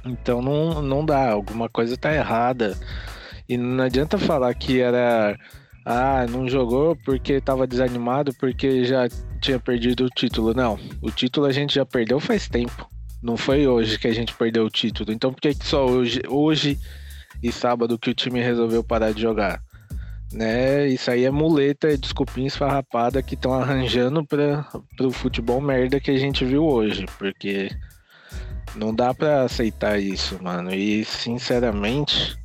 [0.04, 2.76] Então não, não dá, alguma coisa tá errada.
[3.48, 5.38] E não adianta falar que era.
[5.84, 9.08] Ah, não jogou porque tava desanimado, porque já
[9.40, 10.52] tinha perdido o título.
[10.52, 12.88] Não, o título a gente já perdeu faz tempo.
[13.22, 15.10] Não foi hoje que a gente perdeu o título.
[15.10, 16.78] Então por que só hoje, hoje
[17.42, 19.62] e sábado que o time resolveu parar de jogar?
[20.32, 20.86] Né?
[20.88, 24.66] Isso aí é muleta, é desculpinha esfarrapada que estão arranjando para
[25.00, 27.70] o futebol merda que a gente viu hoje, porque
[28.76, 30.74] não dá para aceitar isso, mano.
[30.74, 32.36] E sinceramente,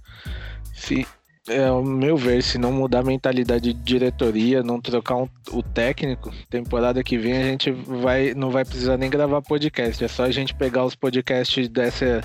[0.73, 1.05] se
[1.47, 5.61] é, ao meu ver, se não mudar a mentalidade de diretoria, não trocar um, o
[5.61, 10.03] técnico, temporada que vem a gente vai, não vai precisar nem gravar podcast.
[10.03, 12.21] É só a gente pegar os podcasts dessa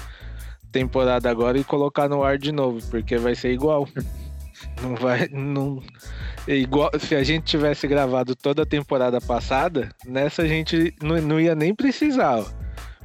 [0.71, 3.89] temporada agora e colocar no ar de novo, porque vai ser igual.
[4.83, 5.29] Não vai.
[5.29, 5.83] Não,
[6.47, 11.21] é igual, se a gente tivesse gravado toda a temporada passada, nessa a gente não,
[11.21, 12.39] não ia nem precisar.
[12.39, 12.47] Ó.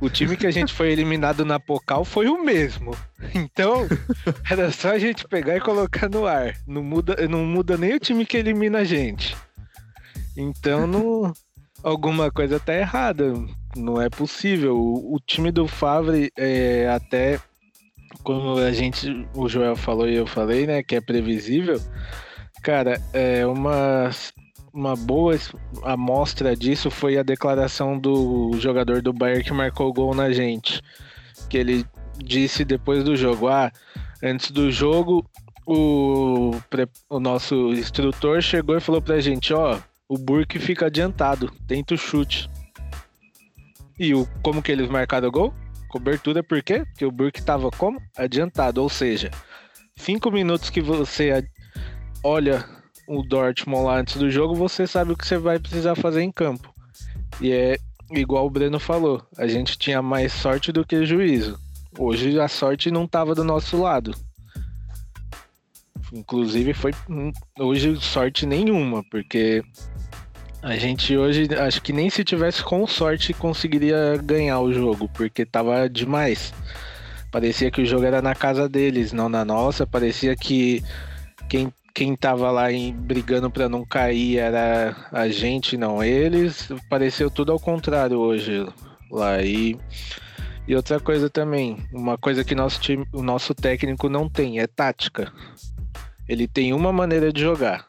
[0.02, 2.96] O time que a gente foi eliminado na Pocal foi o mesmo.
[3.34, 3.88] Então,
[4.50, 6.56] era só a gente pegar e colocar no ar.
[6.68, 9.36] Não muda, não muda nem o time que elimina a gente.
[10.36, 11.34] Então, não,
[11.82, 13.34] alguma coisa tá errada.
[13.76, 14.78] Não é possível.
[14.78, 17.40] O, o time do Favre é até
[18.22, 21.82] como a gente, o Joel falou e eu falei, né, que é previsível.
[22.62, 24.10] Cara, é uma
[24.74, 25.38] uma boa
[25.84, 30.82] amostra disso foi a declaração do jogador do Bayern que marcou o gol na gente.
[31.48, 31.86] Que ele
[32.18, 33.72] disse depois do jogo: Ah,
[34.24, 35.24] antes do jogo,
[35.66, 36.52] o,
[37.08, 41.98] o nosso instrutor chegou e falou pra gente: Ó, o Burke fica adiantado, tenta o
[41.98, 42.50] chute.
[44.00, 45.54] E o, como que eles marcaram o gol?
[45.94, 46.84] Cobertura, por quê?
[46.86, 48.02] Porque o Burke tava como?
[48.18, 49.30] Adiantado, ou seja,
[49.96, 51.48] cinco minutos que você
[52.24, 52.68] olha
[53.08, 56.32] o Dortmund lá antes do jogo, você sabe o que você vai precisar fazer em
[56.32, 56.74] campo.
[57.40, 57.78] E é
[58.10, 61.60] igual o Breno falou, a gente tinha mais sorte do que juízo.
[62.00, 64.16] Hoje a sorte não estava do nosso lado.
[66.12, 69.64] Inclusive foi hum, hoje sorte nenhuma, porque
[70.64, 75.46] a gente hoje acho que nem se tivesse com sorte conseguiria ganhar o jogo, porque
[75.46, 76.54] tava demais.
[77.30, 79.86] Parecia que o jogo era na casa deles, não na nossa.
[79.86, 80.82] Parecia que
[81.50, 86.70] quem, quem tava lá em, brigando para não cair era a gente, não eles.
[86.90, 88.66] Pareceu tudo ao contrário hoje
[89.12, 89.42] lá.
[89.42, 89.78] E,
[90.66, 94.68] e outra coisa também, uma coisa que nosso time, o nosso técnico não tem é
[94.68, 95.30] tática.
[96.26, 97.86] Ele tem uma maneira de jogar.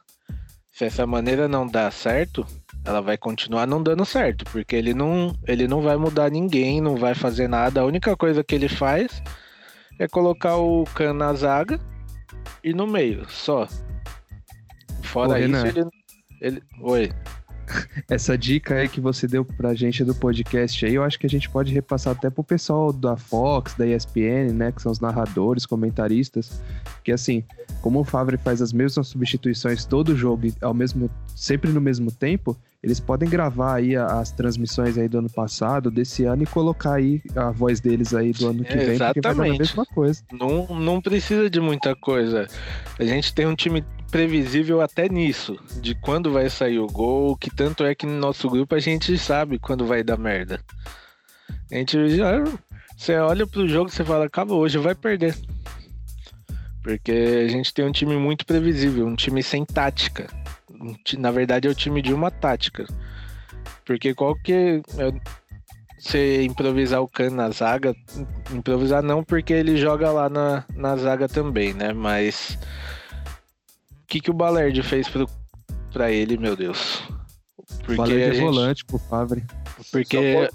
[0.73, 2.45] Se essa maneira não dá certo,
[2.85, 6.97] ela vai continuar não dando certo, porque ele não, ele não vai mudar ninguém, não
[6.97, 7.81] vai fazer nada.
[7.81, 9.23] A única coisa que ele faz
[9.99, 11.81] é colocar o Khan na zaga
[12.63, 13.67] e no meio, só.
[15.03, 15.69] Fora isso, Renan.
[15.69, 15.89] ele,
[16.41, 16.63] ele.
[16.81, 17.13] Oi.
[18.11, 21.31] Essa dica aí que você deu pra gente do podcast aí, eu acho que a
[21.31, 25.65] gente pode repassar até pro pessoal da Fox, da ESPN, né, que são os narradores,
[25.65, 26.61] comentaristas,
[27.03, 27.43] que assim,
[27.81, 32.57] como o Favre faz as mesmas substituições todo jogo ao mesmo sempre no mesmo tempo,
[32.85, 37.23] eles podem gravar aí as transmissões aí do ano passado, desse ano e colocar aí
[37.35, 39.59] a voz deles aí do ano que É, vem, porque vai a exatamente.
[39.59, 40.23] mesma coisa.
[40.31, 42.47] Não, não precisa de muita coisa.
[42.99, 47.49] A gente tem um time previsível até nisso, de quando vai sair o gol, que
[47.49, 50.61] tanto é que no nosso grupo a gente sabe quando vai dar merda.
[51.73, 52.45] A gente já.
[52.99, 55.35] Você olha pro jogo e você fala, acabou, hoje vai perder.
[56.83, 57.11] Porque
[57.47, 60.27] a gente tem um time muito previsível, um time sem tática.
[61.19, 62.87] Na verdade, é o time de uma tática.
[63.85, 64.83] Porque qual que.
[64.99, 65.45] é-
[65.99, 67.95] Você improvisar o Khan na zaga,
[68.53, 71.93] improvisar não, porque ele joga lá na, na zaga também, né?
[71.95, 72.59] Mas.
[74.03, 75.27] O que, que o Balerdi fez pro,
[75.93, 77.03] pra ele, meu Deus?
[77.87, 79.45] Porque de gente- volante pro Favre.
[79.91, 80.49] porque,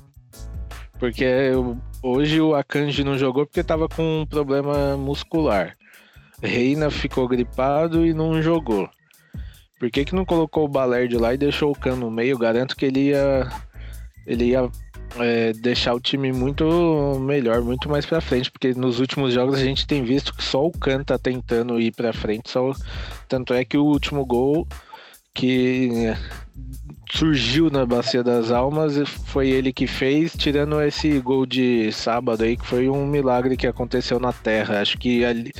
[0.99, 5.75] porque o- hoje o Akanji não jogou porque tava com um problema muscular.
[6.41, 8.87] Reina ficou gripado e não jogou.
[9.79, 12.37] Por que, que não colocou o Balerdi lá e deixou o Khan no meio?
[12.37, 13.47] Garanto que ele ia,
[14.27, 14.69] ele ia
[15.17, 16.65] é, deixar o time muito
[17.21, 20.65] melhor, muito mais pra frente, porque nos últimos jogos a gente tem visto que só
[20.65, 22.73] o Khan tá tentando ir pra frente, só,
[23.27, 24.67] tanto é que o último gol
[25.33, 26.13] que
[27.11, 32.43] surgiu na Bacia das Almas e foi ele que fez, tirando esse gol de sábado
[32.43, 34.79] aí, que foi um milagre que aconteceu na Terra.
[34.79, 35.51] Acho que ali,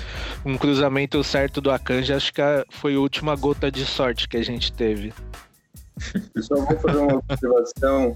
[0.46, 4.44] um cruzamento certo do Akanji, acho que foi a última gota de sorte que a
[4.44, 5.14] gente teve.
[6.36, 8.16] Eu só vou fazer uma observação.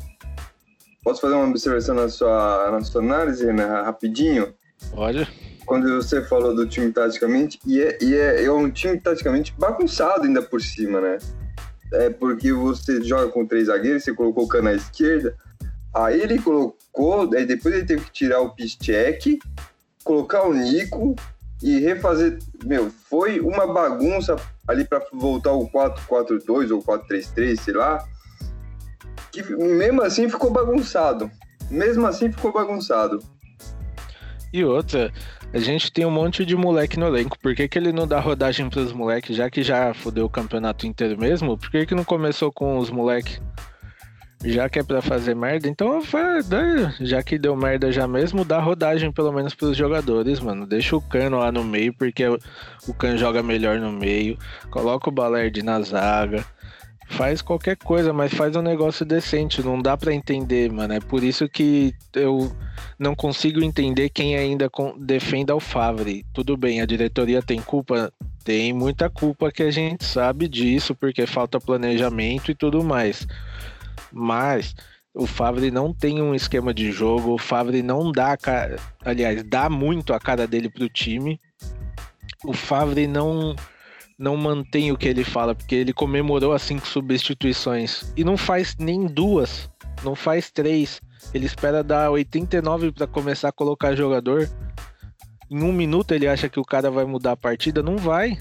[1.04, 4.54] Posso fazer uma observação na sua, na sua análise, Renan, rapidinho?
[4.93, 5.28] Olha,
[5.65, 10.24] Quando você falou do time taticamente, e é, e é, é um time taticamente bagunçado
[10.24, 11.17] ainda por cima, né?
[11.93, 15.36] É porque você joga com três zagueiros, você colocou o Cana à esquerda,
[15.93, 19.39] aí ele colocou, aí depois ele teve que tirar o Piszczek,
[20.03, 21.15] colocar o Nico
[21.62, 22.39] e refazer.
[22.65, 24.36] Meu, foi uma bagunça
[24.67, 28.03] ali para voltar o 4-4-2 ou 4-3-3, sei lá.
[29.32, 31.32] Que mesmo assim ficou bagunçado.
[31.71, 33.19] Mesmo assim ficou bagunçado.
[34.51, 35.12] e outra,
[35.53, 37.37] a gente tem um monte de moleque no elenco.
[37.37, 40.87] Por que, que ele não dá rodagem pros moleques, já que já fudeu o campeonato
[40.87, 41.55] inteiro mesmo?
[41.55, 43.39] Por que, que não começou com os moleques?
[44.43, 46.01] Já que é pra fazer merda, então
[46.99, 50.65] já que deu merda já mesmo, dá rodagem pelo menos pros jogadores, mano.
[50.65, 52.25] Deixa o Cano lá no meio, porque
[52.87, 54.37] o Cano joga melhor no meio.
[54.69, 56.43] Coloca o Balerdi na zaga.
[57.17, 59.62] Faz qualquer coisa, mas faz um negócio decente.
[59.62, 60.93] Não dá pra entender, mano.
[60.93, 62.52] É por isso que eu
[62.97, 66.26] não consigo entender quem ainda defenda o Favre.
[66.34, 68.12] Tudo bem, a diretoria tem culpa?
[68.43, 73.28] Tem muita culpa que a gente sabe disso, porque falta planejamento e tudo mais.
[74.12, 74.76] Mas
[75.13, 79.69] o Favre não tem um esquema de jogo, o Favre não dá cara, aliás, dá
[79.69, 81.39] muito a cara dele pro time.
[82.43, 83.56] O Favre não
[84.23, 88.73] não mantém o que ele fala, porque ele comemorou as cinco substituições e não faz
[88.79, 89.69] nem duas,
[90.01, 91.01] não faz três.
[91.33, 94.49] Ele espera dar 89 para começar a colocar jogador.
[95.51, 98.38] Em um minuto ele acha que o cara vai mudar a partida, não vai.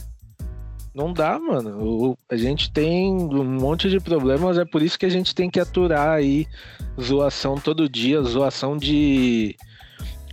[0.95, 1.83] Não dá, mano.
[1.83, 5.51] O- a gente tem um monte de problemas, é por isso que a gente tem
[5.51, 6.47] que aturar aí
[7.01, 9.57] zoação todo dia, zoação de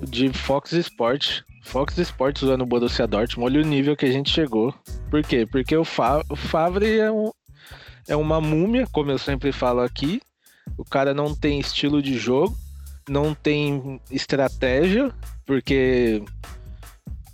[0.02, 1.42] de Fox Sport.
[1.70, 4.74] Fox Sport zoando o Borussia Dortmund, olha o nível que a gente chegou.
[5.12, 5.46] Por quê?
[5.46, 7.32] Porque o, Fa o Favre é, um,
[8.08, 10.20] é uma múmia, como eu sempre falo aqui.
[10.76, 12.58] O cara não tem estilo de jogo,
[13.08, 15.14] não tem estratégia,
[15.46, 16.24] porque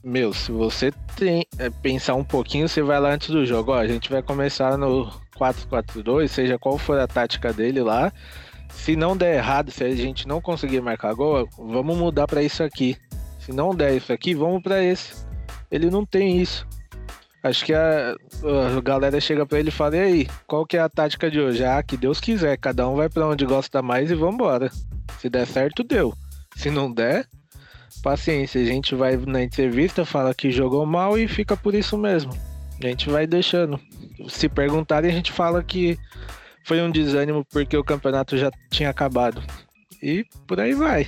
[0.04, 3.72] meu, se você tem, é, pensar um pouquinho, você vai lá antes do jogo.
[3.72, 8.12] Ó, a gente vai começar no 4-4-2, seja qual for a tática dele lá.
[8.70, 12.62] Se não der errado, se a gente não conseguir marcar gol, vamos mudar para isso
[12.62, 12.98] aqui.
[13.46, 15.24] Se não der isso aqui, vamos para esse.
[15.70, 16.68] Ele não tem isso.
[17.44, 20.80] Acho que a, a galera chega para ele e fala: e aí, qual que é
[20.80, 21.64] a tática de hoje?
[21.64, 24.72] Ah, que Deus quiser, cada um vai para onde gosta mais e vambora.
[25.20, 26.12] Se der certo, deu.
[26.56, 27.28] Se não der,
[28.02, 28.60] paciência.
[28.60, 32.34] A gente vai na entrevista, fala que jogou mal e fica por isso mesmo.
[32.84, 33.80] A gente vai deixando.
[34.28, 36.00] Se perguntarem, a gente fala que
[36.64, 39.44] foi um desânimo porque o campeonato já tinha acabado.
[40.02, 41.06] E por aí vai.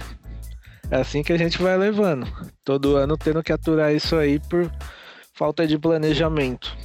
[0.90, 2.26] É assim que a gente vai levando.
[2.64, 4.72] Todo ano tendo que aturar isso aí por
[5.34, 6.76] falta de planejamento.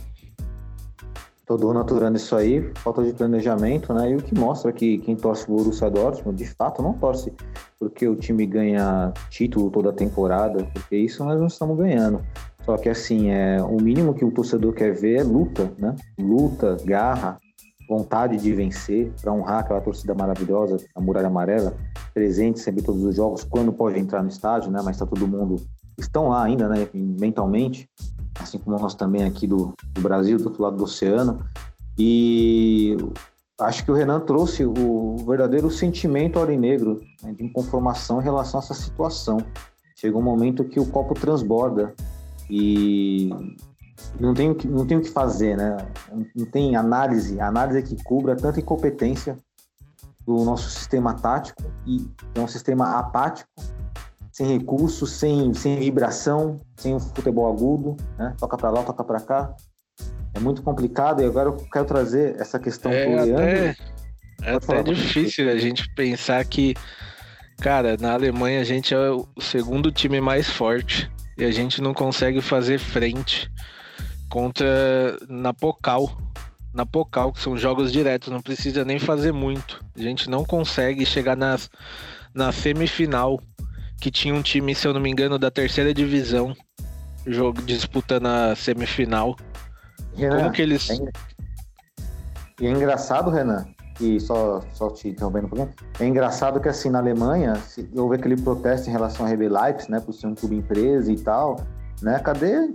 [1.47, 4.11] Todo ano aturando isso aí, falta de planejamento, né?
[4.11, 7.33] E o que mostra que quem torce o Borussia Dortmund, de fato, não torce
[7.79, 12.21] porque o time ganha título toda a temporada, porque isso nós não estamos ganhando.
[12.65, 15.95] Só que assim, é o mínimo que o torcedor quer ver é luta, né?
[16.19, 17.39] Luta, garra,
[17.93, 21.75] vontade de vencer, para honrar aquela torcida maravilhosa, a Muralha Amarela,
[22.15, 24.81] presente sempre em todos os jogos, quando pode entrar no estádio, né?
[24.83, 25.57] Mas está todo mundo
[25.99, 26.89] estão lá ainda, né?
[26.95, 27.89] Mentalmente,
[28.41, 31.45] assim como nós também aqui do, do Brasil, do outro lado do oceano.
[31.99, 32.97] E
[33.61, 38.63] acho que o Renan trouxe o verdadeiro sentimento aurinegro né, de inconformação em relação a
[38.63, 39.39] essa situação.
[39.95, 41.95] Chega um momento que o copo transborda
[42.51, 43.31] e
[44.19, 45.77] não tem o que, não tem o que fazer, né?
[46.35, 49.37] Não tem análise, análise que cubra tanta incompetência
[50.27, 53.51] do nosso sistema tático e é um sistema apático,
[54.31, 58.35] sem recursos, sem, sem vibração, sem um futebol agudo, né?
[58.39, 59.55] Toca para lá, toca para cá.
[60.35, 63.35] É muito complicado e agora eu quero trazer essa questão é pro Leandro.
[63.35, 63.77] Até,
[64.43, 66.75] é até difícil a gente pensar que,
[67.59, 71.93] cara, na Alemanha a gente é o segundo time mais forte e a gente não
[71.93, 73.51] consegue fazer frente
[74.33, 76.11] contra na Pocal.
[76.73, 79.85] Na Pocal, que são jogos diretos, não precisa nem fazer muito.
[79.95, 81.69] A gente não consegue chegar nas,
[82.35, 83.39] na semifinal,
[84.01, 86.57] que tinha um time, se eu não me engano, da terceira divisão,
[87.27, 89.37] jogo disputando a semifinal.
[90.15, 90.89] Renan, Como que eles.
[90.89, 90.97] É,
[92.59, 93.67] e é engraçado, Renan,
[94.01, 98.17] e só, só te interrompendo um pouquinho, é engraçado que assim, na Alemanha, se houve
[98.17, 101.57] aquele protesto em relação a RB Leipzig, né, por ser um clube empresa e tal,
[102.03, 102.69] né, cadê a,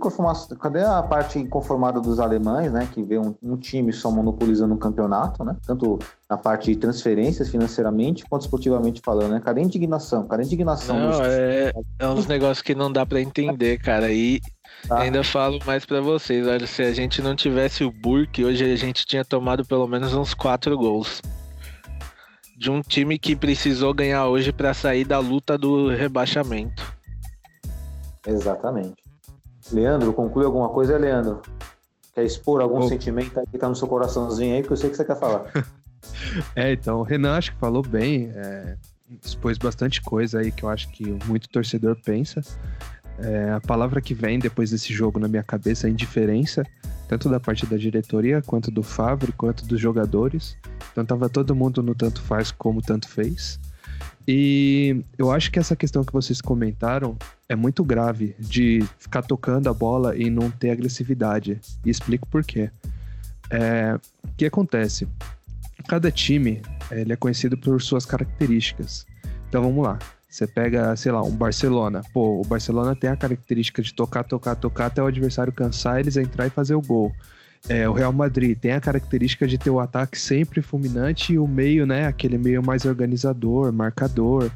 [0.58, 4.78] cadê a parte inconformada dos alemães, né, que vê um, um time só monopolizando o
[4.78, 10.26] campeonato, né, tanto na parte de transferências financeiramente quanto esportivamente falando, né, cadê a indignação,
[10.26, 14.10] cadê a indignação Não, dos- é, é uns negócios que não dá pra entender, cara.
[14.12, 14.40] E
[14.86, 15.00] Tá.
[15.00, 18.76] ainda falo mais pra vocês, olha, se a gente não tivesse o Burke, hoje a
[18.76, 21.20] gente tinha tomado pelo menos uns quatro gols.
[22.56, 26.92] De um time que precisou ganhar hoje pra sair da luta do rebaixamento.
[28.26, 28.96] Exatamente.
[29.72, 31.42] Leandro, conclui alguma coisa, Leandro?
[32.14, 32.88] Quer expor algum Bom.
[32.88, 35.44] sentimento aí que tá no seu coraçãozinho aí, que eu sei que você quer falar.
[36.54, 38.76] É, então, o Renan acho que falou bem, é,
[39.24, 42.40] expôs bastante coisa aí que eu acho que muito torcedor pensa.
[43.18, 46.64] É, a palavra que vem depois desse jogo na minha cabeça é indiferença,
[47.08, 50.56] tanto da parte da diretoria, quanto do Favre, quanto dos jogadores.
[50.92, 53.58] Então tava todo mundo no tanto faz como tanto fez.
[54.30, 57.16] E eu acho que essa questão que vocês comentaram
[57.48, 61.58] é muito grave de ficar tocando a bola e não ter agressividade.
[61.82, 62.70] E explico por quê.
[63.50, 65.08] É, o que acontece?
[65.88, 66.60] Cada time
[66.90, 69.06] ele é conhecido por suas características.
[69.48, 69.98] Então vamos lá.
[70.28, 72.02] Você pega, sei lá, um Barcelona.
[72.12, 76.18] Pô, o Barcelona tem a característica de tocar, tocar, tocar até o adversário cansar, eles
[76.18, 77.14] entrar e fazer o gol.
[77.68, 81.46] É, o Real Madrid tem a característica de ter o ataque sempre fulminante e o
[81.46, 84.50] meio, né, aquele meio mais organizador, marcador.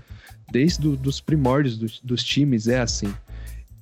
[0.51, 3.13] Desde do, dos primórdios dos, dos times é assim.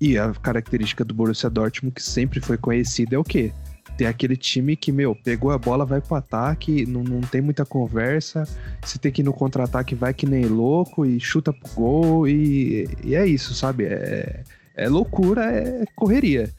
[0.01, 3.53] E a característica do Borussia Dortmund, que sempre foi conhecida, é o quê?
[3.99, 7.67] Tem aquele time que, meu, pegou a bola, vai pro ataque, não, não tem muita
[7.67, 8.49] conversa.
[8.83, 12.29] Se tem que ir no contra-ataque, vai que nem louco e chuta pro gol.
[12.29, 13.85] E, e é isso, sabe?
[13.85, 14.43] É,
[14.75, 16.51] é loucura, é correria.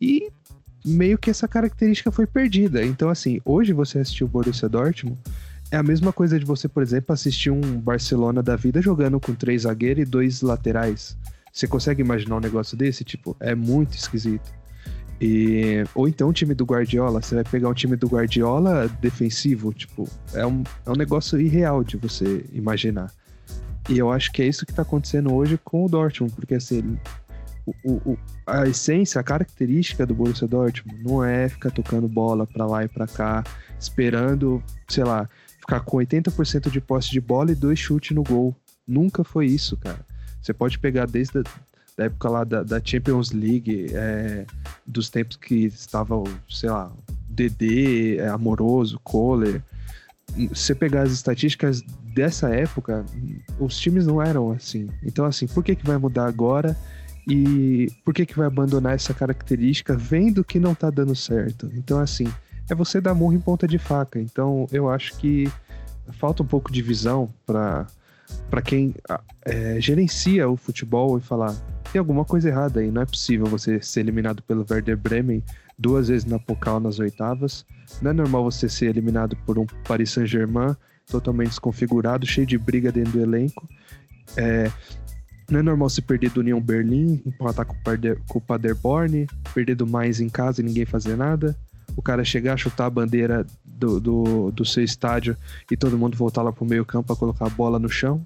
[0.00, 0.30] E
[0.84, 2.84] meio que essa característica foi perdida.
[2.84, 5.18] Então, assim, hoje você assistiu o Borussia Dortmund,
[5.70, 9.34] é a mesma coisa de você, por exemplo, assistir um Barcelona da vida jogando com
[9.34, 11.16] três zagueiros e dois laterais.
[11.52, 13.04] Você consegue imaginar um negócio desse?
[13.04, 14.52] Tipo, é muito esquisito.
[15.20, 19.72] E, ou então o time do Guardiola, você vai pegar um time do Guardiola defensivo,
[19.72, 23.12] tipo, é um, é um negócio irreal de você imaginar.
[23.88, 26.98] E eu acho que é isso que tá acontecendo hoje com o Dortmund, porque assim,
[27.84, 32.66] o, o- a essência, a característica do Borussia Dortmund não é ficar tocando bola pra
[32.66, 33.44] lá e pra cá,
[33.78, 35.28] esperando, sei lá,
[35.60, 38.54] ficar com 80% de posse de bola e dois chutes no gol.
[38.86, 40.00] Nunca foi isso, cara.
[40.42, 41.42] Você pode pegar desde a,
[41.96, 44.44] da época lá da, da Champions League, é,
[44.86, 46.90] dos tempos que estavam, sei lá,
[47.28, 49.62] DD, é, Amoroso, Kohler.
[50.48, 51.82] Você pegar as estatísticas
[52.14, 53.04] dessa época,
[53.58, 54.88] os times não eram assim.
[55.02, 56.76] Então, assim, por que, que vai mudar agora?
[57.28, 61.70] E por que, que vai abandonar essa característica vendo que não tá dando certo?
[61.74, 62.26] Então, assim,
[62.68, 64.18] é você dar murro em ponta de faca.
[64.18, 65.50] Então, eu acho que
[66.12, 67.86] falta um pouco de visão para
[68.48, 68.94] para quem
[69.44, 71.52] é, gerencia o futebol e falar
[71.92, 75.42] tem alguma coisa errada aí, não é possível você ser eliminado pelo Werder Bremen
[75.76, 77.66] duas vezes na Pokal nas oitavas,
[78.00, 80.76] não é normal você ser eliminado por um Paris Saint-Germain
[81.08, 83.68] totalmente desconfigurado, cheio de briga dentro do elenco,
[84.36, 84.70] é,
[85.50, 87.74] não é normal se perder do União Berlim, empatar com,
[88.28, 91.56] com o Paderborn, perder do mais em casa e ninguém fazer nada,
[91.96, 95.36] o cara chegar, chutar a bandeira do, do, do seu estádio
[95.70, 98.24] e todo mundo voltar lá pro meio campo para colocar a bola no chão,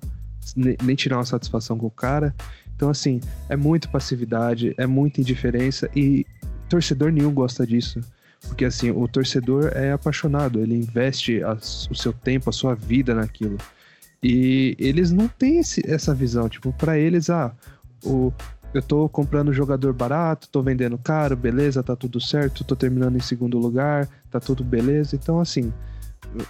[0.56, 2.34] nem tirar uma satisfação com o cara.
[2.76, 6.26] Então, assim, é muito passividade, é muita indiferença e
[6.68, 8.00] torcedor nenhum gosta disso.
[8.48, 13.14] Porque, assim, o torcedor é apaixonado, ele investe a, o seu tempo, a sua vida
[13.14, 13.56] naquilo.
[14.24, 16.48] E eles não têm esse, essa visão.
[16.48, 17.54] Tipo, para eles, ah,
[18.02, 18.32] o,
[18.72, 23.20] eu tô comprando jogador barato, tô vendendo caro, beleza, tá tudo certo, tô terminando em
[23.20, 25.14] segundo lugar, tá tudo beleza.
[25.14, 25.70] Então, assim,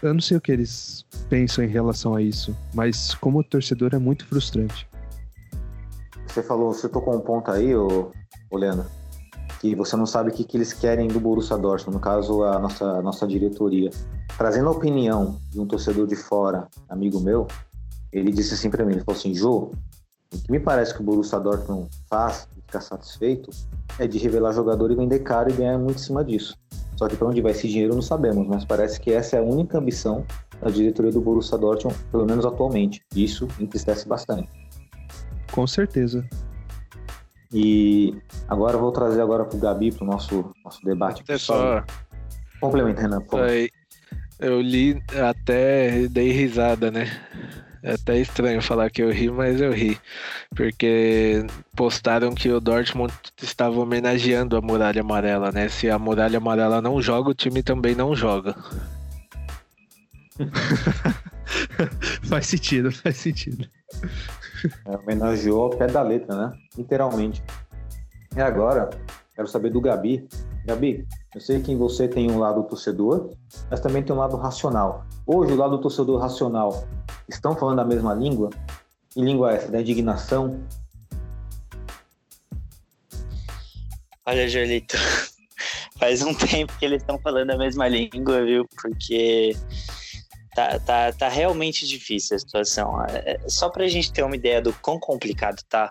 [0.01, 3.99] eu não sei o que eles pensam em relação a isso, mas como torcedor é
[3.99, 4.89] muito frustrante.
[6.29, 8.12] Você falou, você tocou um ponto aí, ô,
[8.51, 8.87] ô Leandro,
[9.61, 12.57] que você não sabe o que, que eles querem do Borussia Dortmund, no caso, a
[12.61, 13.91] nossa, nossa diretoria.
[14.37, 17.47] Trazendo a opinião de um torcedor de fora, amigo meu,
[18.12, 19.72] ele disse assim para mim, ele falou assim, Jô,
[20.33, 23.51] o que me parece que o Borussia Dortmund faz e ficar satisfeito
[23.99, 26.57] é de revelar jogador e vender caro e ganhar muito em cima disso.
[26.97, 29.43] Só que para onde vai esse dinheiro não sabemos, mas parece que essa é a
[29.43, 30.25] única ambição
[30.61, 33.05] da diretoria do Borussia Dortmund, pelo menos atualmente.
[33.14, 34.49] Isso entristece bastante.
[35.53, 36.27] Com certeza.
[37.53, 38.16] E
[38.49, 41.22] agora eu vou trazer agora para o Gabi para o nosso, nosso debate.
[41.22, 41.85] Pessoal,
[42.61, 43.20] complementa, Renan.
[44.45, 47.07] Eu li até dei risada, né?
[47.82, 49.99] É até estranho falar que eu ri, mas eu ri.
[50.55, 55.70] Porque postaram que o Dortmund estava homenageando a Muralha Amarela, né?
[55.70, 58.55] Se a Muralha Amarela não joga, o time também não joga.
[62.28, 63.66] faz sentido, faz sentido.
[64.86, 66.53] É, homenageou ao pé da letra, né?
[66.76, 67.42] Literalmente.
[68.36, 68.90] E agora,
[69.35, 70.28] quero saber do Gabi.
[70.64, 73.30] Gabi, eu sei que em você tem um lado torcedor,
[73.70, 75.05] mas também tem um lado racional.
[75.26, 76.87] Hoje, o lado torcedor racional
[77.28, 78.51] estão falando a mesma língua?
[79.11, 79.70] Que língua é essa?
[79.70, 80.61] Da indignação?
[84.26, 84.97] Olha, Jolito,
[85.99, 88.66] faz um tempo que eles estão falando a mesma língua, viu?
[88.80, 89.55] Porque
[90.55, 93.05] tá, tá, tá realmente difícil a situação.
[93.05, 95.91] É, só pra gente ter uma ideia do quão complicado tá.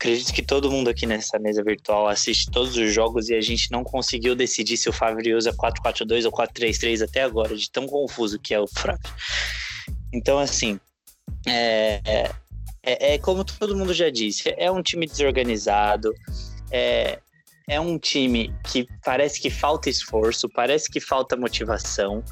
[0.00, 3.70] Acredito que todo mundo aqui nessa mesa virtual assiste todos os jogos e a gente
[3.70, 8.38] não conseguiu decidir se o Favre usa 4-4-2 ou 4-3-3 até agora, de tão confuso
[8.38, 8.98] que é o Favre.
[10.10, 10.80] Então, assim,
[11.46, 12.00] é,
[12.82, 16.14] é, é, como todo mundo já disse, é um time desorganizado,
[16.70, 17.18] é,
[17.68, 22.24] é um time que parece que falta esforço, parece que falta motivação.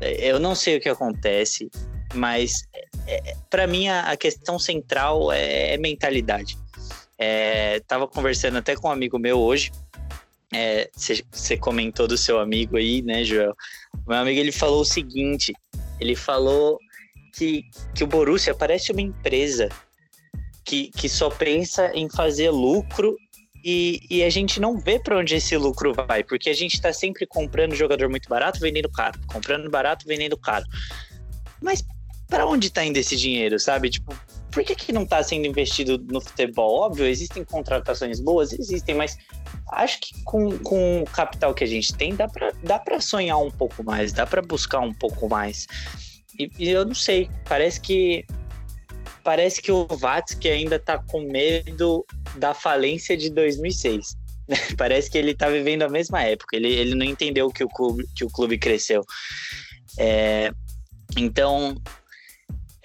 [0.00, 1.70] É, eu não sei o que acontece,
[2.14, 2.64] mas
[3.06, 6.58] é, para mim a, a, questão central é, é mentalidade.
[7.18, 9.72] É, tava conversando até com um amigo meu hoje.
[11.30, 13.54] Você comentou do seu amigo aí, né, Joel?
[14.06, 15.52] Meu amigo ele falou o seguinte:
[16.00, 16.78] ele falou
[17.34, 17.64] que,
[17.94, 19.68] que o Borussia parece uma empresa
[20.64, 23.16] que, que só pensa em fazer lucro
[23.64, 26.92] e, e a gente não vê para onde esse lucro vai, porque a gente está
[26.92, 30.64] sempre comprando jogador muito barato, vendendo caro, comprando barato, vendendo caro.
[31.60, 31.84] Mas
[32.28, 33.90] para onde está indo esse dinheiro, sabe?
[33.90, 34.14] Tipo,
[34.56, 36.80] por que, que não está sendo investido no futebol?
[36.80, 39.18] Óbvio, existem contratações boas, existem, mas
[39.70, 43.50] acho que com, com o capital que a gente tem, dá para dá sonhar um
[43.50, 45.66] pouco mais, dá para buscar um pouco mais.
[46.38, 48.24] E, e, eu não sei, parece que
[49.22, 54.16] parece que o Vatsky ainda tá com medo da falência de 2006.
[54.78, 56.56] parece que ele tá vivendo a mesma época.
[56.56, 59.04] Ele, ele não entendeu que o clube, que o clube cresceu.
[59.98, 60.50] É,
[61.14, 61.76] então,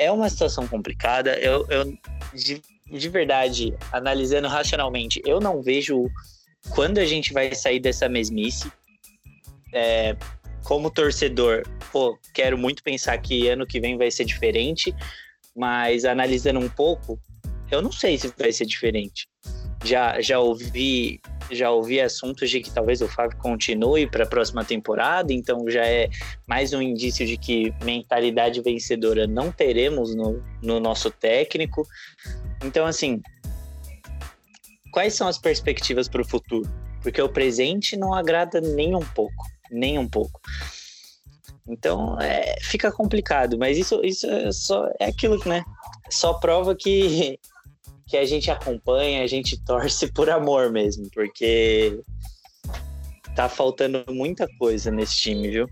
[0.01, 1.37] é uma situação complicada.
[1.37, 1.97] Eu, eu
[2.33, 6.09] de, de verdade, analisando racionalmente, eu não vejo
[6.71, 8.71] quando a gente vai sair dessa mesmice.
[9.71, 10.17] É,
[10.63, 14.93] como torcedor, pô, quero muito pensar que ano que vem vai ser diferente,
[15.55, 17.19] mas analisando um pouco,
[17.71, 19.27] eu não sei se vai ser diferente.
[19.83, 21.19] Já, já ouvi
[21.49, 25.85] já ouvi assuntos de que talvez o Fábio continue para a próxima temporada, então já
[25.85, 26.09] é
[26.47, 31.85] mais um indício de que mentalidade vencedora não teremos no, no nosso técnico.
[32.63, 33.21] Então, assim,
[34.91, 36.69] quais são as perspectivas para o futuro?
[37.01, 40.39] Porque o presente não agrada nem um pouco, nem um pouco.
[41.67, 45.63] Então, é, fica complicado, mas isso, isso é só é aquilo, né?
[46.09, 47.39] Só prova que,
[48.11, 51.99] que a gente acompanha, a gente torce por amor mesmo, porque
[53.35, 55.67] tá faltando muita coisa nesse time, viu?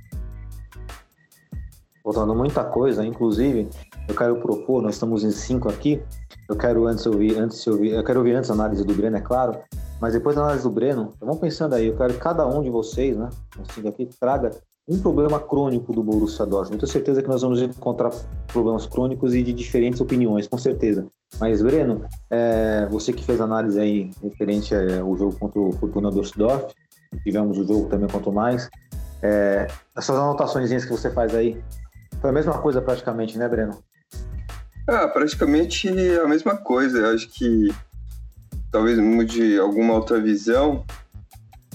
[2.02, 3.68] Faltando muita coisa, inclusive,
[4.08, 6.02] eu quero propor, nós estamos em cinco aqui,
[6.50, 9.22] eu quero antes ouvir, antes ouvir, eu quero ouvir antes a análise do Breno, é
[9.22, 9.60] claro,
[10.00, 12.70] mas depois da análise do Breno, vamos pensando aí, eu quero que cada um de
[12.70, 13.30] vocês, né,
[13.76, 14.52] cinco aqui, traga
[14.88, 16.80] um problema crônico do Borussia Dortmund.
[16.80, 18.10] Tenho certeza que nós vamos encontrar
[18.48, 21.06] problemas crônicos e de diferentes opiniões, com certeza.
[21.40, 26.74] Mas, Breno, é, você que fez análise aí referente ao jogo contra o Fortuna Düsseldorf,
[27.24, 28.70] tivemos o jogo também contra o Mais,
[29.22, 31.62] é, essas anotações que você faz aí,
[32.22, 33.78] foi a mesma coisa praticamente, né, Breno?
[34.88, 37.00] Ah, praticamente a mesma coisa.
[37.00, 37.74] Eu acho que
[38.72, 40.84] talvez mude alguma outra visão,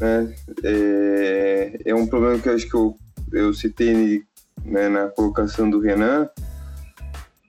[0.01, 0.35] né?
[0.63, 2.97] É, é um problema que eu acho que eu
[3.35, 4.25] eu citei
[4.65, 6.29] né, na colocação do Renan,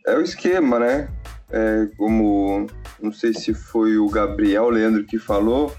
[0.06, 1.08] é o esquema, né?
[1.58, 2.68] É, como
[3.02, 5.74] não sei se foi o Gabriel Leandro que falou,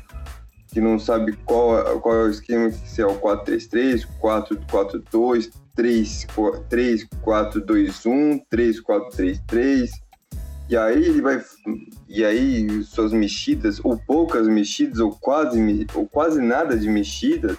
[0.69, 9.91] que não sabe qual, qual é o esquema, se é o 4-3-3, 4-4-2, 3-4-2-1, 3-4-3-3.
[10.69, 11.41] E aí ele vai.
[12.09, 17.57] E aí suas mexidas, ou poucas mexidas, ou quase, ou quase nada de mexidas,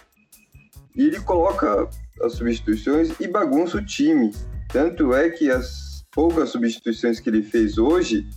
[0.96, 1.88] e ele coloca
[2.24, 4.34] as substituições e bagunça o time.
[4.70, 5.87] Tanto é que as
[6.18, 8.28] poucas substituições que ele fez hoje,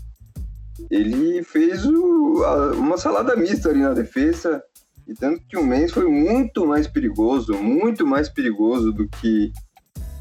[0.90, 4.62] ele fez o, a, uma salada mista ali na defesa.
[5.08, 9.50] E tanto que o Mendes foi muito mais perigoso, muito mais perigoso do que,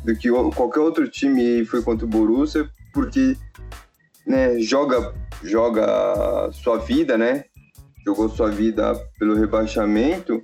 [0.05, 3.35] do que qualquer outro time foi contra o Borussia, porque
[4.25, 7.43] né, joga, joga sua vida, né?
[8.05, 10.41] Jogou sua vida pelo rebaixamento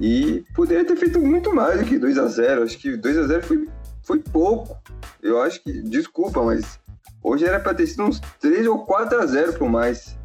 [0.00, 3.26] e poderia ter feito muito mais do que 2 a 0 Acho que 2 a
[3.28, 3.68] 0 foi,
[4.10, 4.76] foi pouco.
[5.22, 6.80] Eu acho que, desculpa, mas
[7.22, 10.18] hoje era para ter sido uns 3 ou 4 a 0 por mais.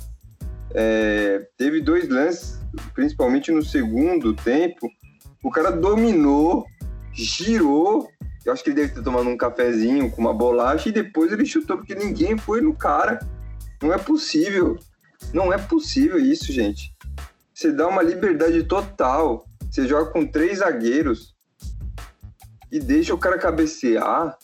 [0.73, 2.59] É, teve dois lances,
[2.95, 4.89] principalmente no segundo tempo.
[5.43, 6.65] O cara dominou,
[7.13, 8.09] girou.
[8.43, 11.45] Eu acho que ele deve ter tomado um cafezinho com uma bolacha e depois ele
[11.45, 13.19] chutou, porque ninguém foi no cara.
[13.83, 14.79] Não é possível.
[15.31, 16.91] Não é possível isso, gente.
[17.53, 19.45] Você dá uma liberdade total.
[19.69, 21.34] Você joga com três zagueiros
[22.75, 24.37] e deixa o cara cabecear.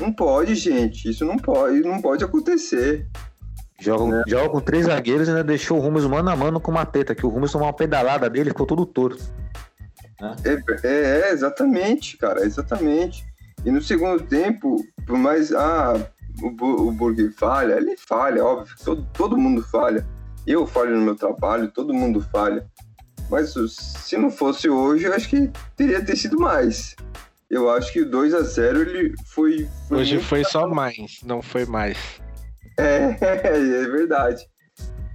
[0.00, 1.10] Não pode, gente.
[1.10, 3.06] Isso não pode, não pode acontecer.
[3.78, 4.22] Joga, né?
[4.26, 7.14] joga com três zagueiros e ainda deixou o Rumes mano a mano com uma teta,
[7.14, 9.22] que o Rumes tomou uma pedalada dele ficou todo torto.
[10.18, 10.36] Né?
[10.44, 13.22] É, é, é, exatamente, cara, exatamente.
[13.64, 14.76] E no segundo tempo,
[15.06, 15.52] por mais.
[15.52, 15.94] Ah,
[16.40, 20.06] o, o Burger falha, ele falha, óbvio, todo, todo mundo falha.
[20.46, 22.66] Eu falho no meu trabalho, todo mundo falha.
[23.28, 26.96] Mas se não fosse hoje, eu acho que teria ter sido mais.
[27.52, 29.68] Eu acho que o 2 a 0 ele foi.
[29.86, 31.98] foi hoje foi só mais, não foi mais.
[32.78, 34.42] É, é verdade.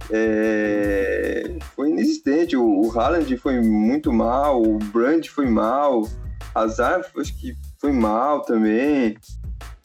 [0.08, 2.56] É, foi inexistente.
[2.56, 6.08] O, o Haaland foi muito mal, o Brand foi mal,
[6.54, 9.18] Azar acho que foi mal também.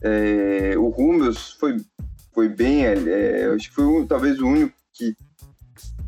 [0.04, 1.78] É, o Hummels foi,
[2.36, 5.16] foi bem, é, acho que foi um, talvez o único que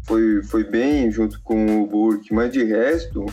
[0.06, 3.26] foi, foi bem junto com o Burke, mas de resto.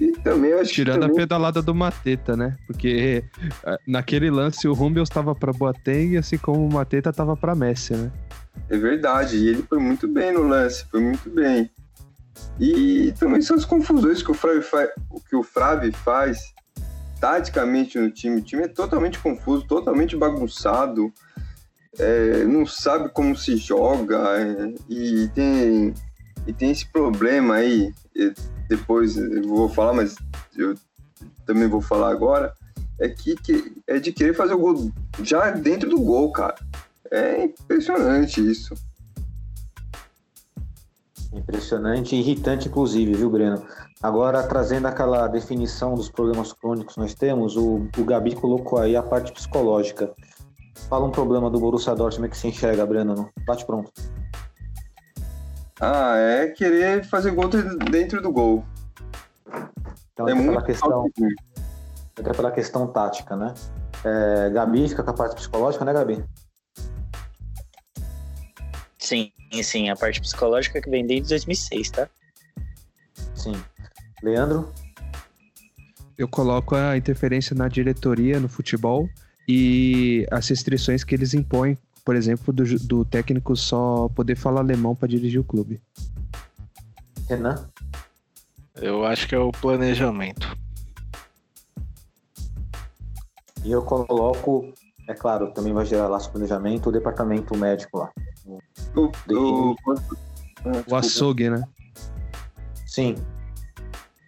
[0.00, 1.16] E também acho Tirando também...
[1.16, 2.56] a pedalada do Mateta, né?
[2.66, 3.24] Porque
[3.64, 7.94] eh, naquele lance o Rumbels estava para Boateng, assim como o Mateta estava para Messi,
[7.94, 8.10] né?
[8.68, 11.70] É verdade, e ele foi muito bem no lance, foi muito bem.
[12.60, 14.88] E também são as confusões que o Frave, fa...
[15.28, 16.38] que o Frave faz
[17.20, 18.36] taticamente no time.
[18.36, 21.12] O time é totalmente confuso, totalmente bagunçado
[21.98, 25.94] é, não sabe como se joga é, e tem
[26.48, 27.94] e tem esse problema aí
[28.68, 30.16] depois eu vou falar mas
[30.56, 30.74] eu
[31.46, 32.52] também vou falar agora
[32.98, 34.90] é que, que é de querer fazer o gol
[35.22, 36.56] já dentro do gol cara
[37.10, 38.74] é impressionante isso
[41.32, 43.62] impressionante e irritante inclusive viu Breno
[44.02, 48.96] agora trazendo aquela definição dos problemas crônicos que nós temos o, o Gabi colocou aí
[48.96, 50.14] a parte psicológica
[50.88, 53.28] Fala um problema do Borussia Dortmund que se enxerga, Breno.
[53.44, 53.92] Bate pronto.
[55.80, 57.48] Ah, é querer fazer gol
[57.90, 58.64] dentro do gol.
[60.12, 61.10] Então, é muito questão,
[62.18, 63.54] até pela questão tática, né?
[64.04, 66.24] É, Gabi fica com a parte psicológica, né, Gabi?
[68.98, 72.08] Sim, sim, a parte psicológica que vem desde 2006, tá?
[73.34, 73.54] Sim.
[74.22, 74.72] Leandro?
[76.16, 79.08] Eu coloco a interferência na diretoria, no futebol,
[79.48, 81.78] e as restrições que eles impõem
[82.08, 85.78] por exemplo, do, do técnico só poder falar alemão para dirigir o clube.
[87.28, 87.68] Renan?
[88.76, 90.56] Eu acho que é o planejamento.
[93.62, 94.72] E eu coloco,
[95.06, 98.10] é claro, também vai gerar lá o planejamento, o departamento médico lá.
[98.96, 99.76] O, o,
[100.90, 101.62] O açougue, né?
[102.86, 103.16] Sim.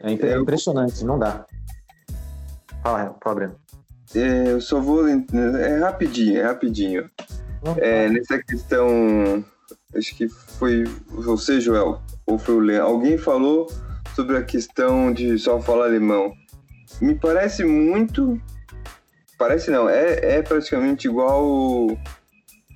[0.00, 1.46] É impre- É, eu- impressionante, não dá.
[2.82, 3.56] Fala, fala, Breno.
[4.14, 5.08] É, eu só vou.
[5.08, 7.08] É rapidinho, é rapidinho.
[7.78, 9.44] É, nessa questão,
[9.94, 12.86] acho que foi você, Joel, ou foi o Leão.
[12.86, 13.70] Alguém falou
[14.14, 16.32] sobre a questão de só falar alemão.
[17.00, 18.40] Me parece muito.
[19.38, 21.98] Parece não, é, é praticamente igual o,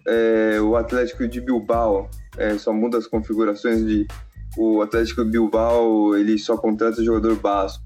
[0.07, 2.11] é, o Atlético de Bilbao.
[2.37, 4.07] É, só muda as configurações de.
[4.57, 7.83] O Atlético Bilbao ele só contrata jogador basco.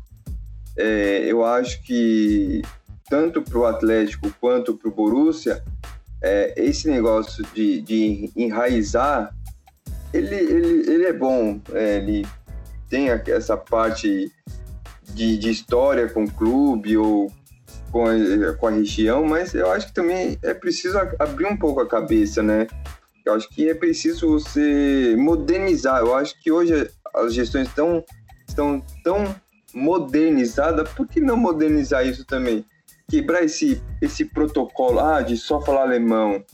[0.77, 2.63] É, eu acho que
[3.09, 5.65] tanto para o Atlético quanto para o Borussia,
[6.23, 9.35] é, esse negócio de, de enraizar,
[10.13, 12.27] ele, ele, ele é bom, é, ele
[12.89, 14.33] tem essa parte
[15.05, 17.31] de, de história com o clube ou
[17.91, 21.81] com a, com a região, mas eu acho que também é preciso abrir um pouco
[21.81, 22.67] a cabeça, né?
[23.25, 26.01] Eu acho que é preciso você modernizar.
[26.01, 28.03] Eu acho que hoje as gestões estão,
[28.49, 29.35] estão tão
[29.75, 32.65] modernizadas, por que não modernizar isso também?
[33.09, 36.45] Quebrar esse, esse protocolo ah, de só falar alemão.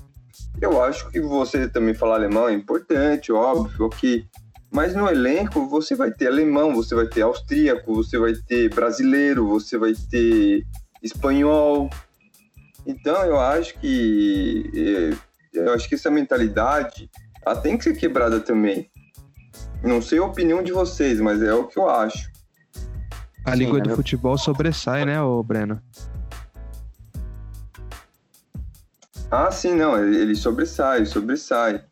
[0.61, 4.25] Eu acho que você também falar alemão é importante, óbvio, ok.
[4.71, 9.47] Mas no elenco você vai ter alemão, você vai ter austríaco, você vai ter brasileiro,
[9.49, 10.65] você vai ter
[11.03, 11.91] espanhol.
[12.87, 15.17] Então eu acho que eh,
[15.53, 17.09] eu acho que essa mentalidade
[17.45, 18.91] ela tem que ser quebrada também.
[19.83, 22.31] Não sei a opinião de vocês, mas é o que eu acho.
[23.45, 25.81] A Sim, língua é do meu- futebol sobressai, né, ô Breno?
[29.37, 31.83] Ah, sim, não, ele sobressai, sobressai.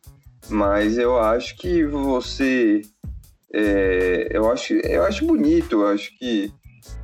[0.47, 2.81] Mas eu acho que você.
[3.53, 6.53] é, eu, acho, eu acho bonito, eu acho que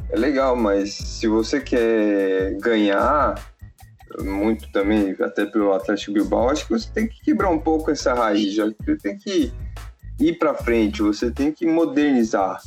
[0.09, 3.35] é legal, mas se você quer ganhar
[4.21, 8.13] muito também, até pelo Atlético Bilbao, acho que você tem que quebrar um pouco essa
[8.13, 9.51] raiz, já você tem que
[10.17, 12.61] ir pra frente, você tem que modernizar.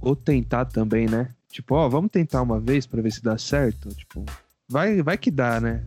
[0.00, 1.28] Ou tentar também, né?
[1.52, 3.90] Tipo, ó, vamos tentar uma vez pra ver se dá certo.
[3.90, 4.24] Tipo,
[4.68, 5.84] vai, vai que dá, né?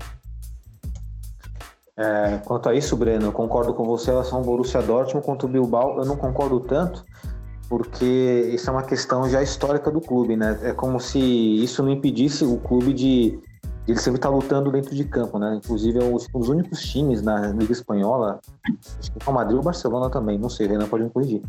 [1.96, 5.48] É, quanto a isso, Breno, eu concordo com você em relação ao Borussia Dortmund contra
[5.48, 6.00] o Bilbao.
[6.00, 7.06] Eu não concordo tanto,
[7.70, 10.60] porque isso é uma questão já histórica do clube, né?
[10.64, 13.53] É como se isso não impedisse o clube de, de
[13.88, 15.56] ele sempre estar lutando dentro de campo, né?
[15.56, 18.40] Inclusive, é os, os únicos times na Liga Espanhola,
[19.00, 21.42] acho que o Madrid ou o Barcelona também, não sei, Renan pode me corrigir,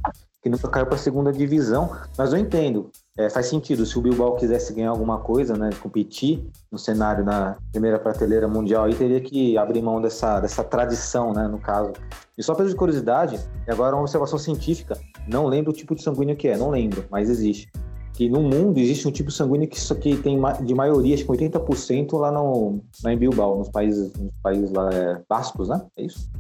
[0.43, 2.91] que nunca caiu para a segunda divisão, mas eu entendo.
[3.17, 7.57] É, faz sentido, se o Bilbao quisesse ganhar alguma coisa, né, competir no cenário na
[7.71, 11.93] primeira prateleira mundial, aí teria que abrir mão dessa, dessa tradição, né, no caso.
[12.37, 16.37] E só pela curiosidade, e agora uma observação científica, não lembro o tipo de sanguíneo
[16.37, 17.71] que é, não lembro, mas existe.
[18.15, 21.31] Que no mundo existe um tipo sanguíneo que isso aqui tem de maioria, acho que
[21.31, 25.85] 80% lá, no, lá em Bilbao, nos países, nos países lá é, bascos, né?
[25.97, 26.31] É isso?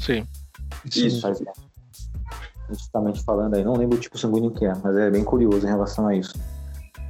[0.00, 0.26] Sim.
[0.94, 1.20] Isso.
[1.20, 1.42] Faz-
[2.68, 5.70] Justamente falando aí, não lembro o tipo sanguíneo que é, mas é bem curioso em
[5.70, 6.34] relação a isso.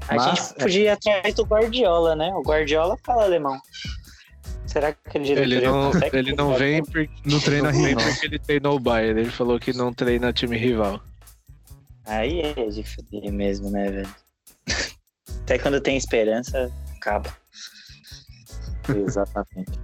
[0.08, 2.34] A Mas, gente podia ir atrás do Guardiola, né?
[2.34, 3.58] O Guardiola fala alemão.
[4.66, 8.04] Será que diretor Ele não, ele não vem porque, No treino não vem rival.
[8.04, 9.20] porque ele treinou o Bayern.
[9.20, 11.00] Ele falou que não treina time rival.
[12.06, 14.14] Aí é de fuder mesmo, né, velho?
[15.42, 17.34] Até quando tem esperança, acaba.
[18.88, 19.78] Exatamente.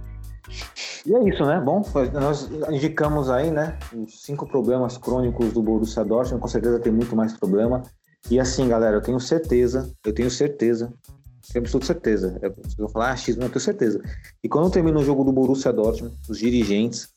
[1.05, 1.59] E é isso, né?
[1.59, 6.91] Bom, nós indicamos aí, né, os cinco problemas crônicos do Borussia Dortmund, com certeza tem
[6.91, 7.81] muito mais problema.
[8.29, 10.93] E assim, galera, eu tenho certeza, eu tenho certeza,
[11.51, 12.39] tenho absoluta certeza.
[12.57, 14.01] Vocês vão falar, ah, X, mas eu tenho certeza.
[14.43, 17.09] E quando termina o jogo do Borussia Dortmund, os dirigentes,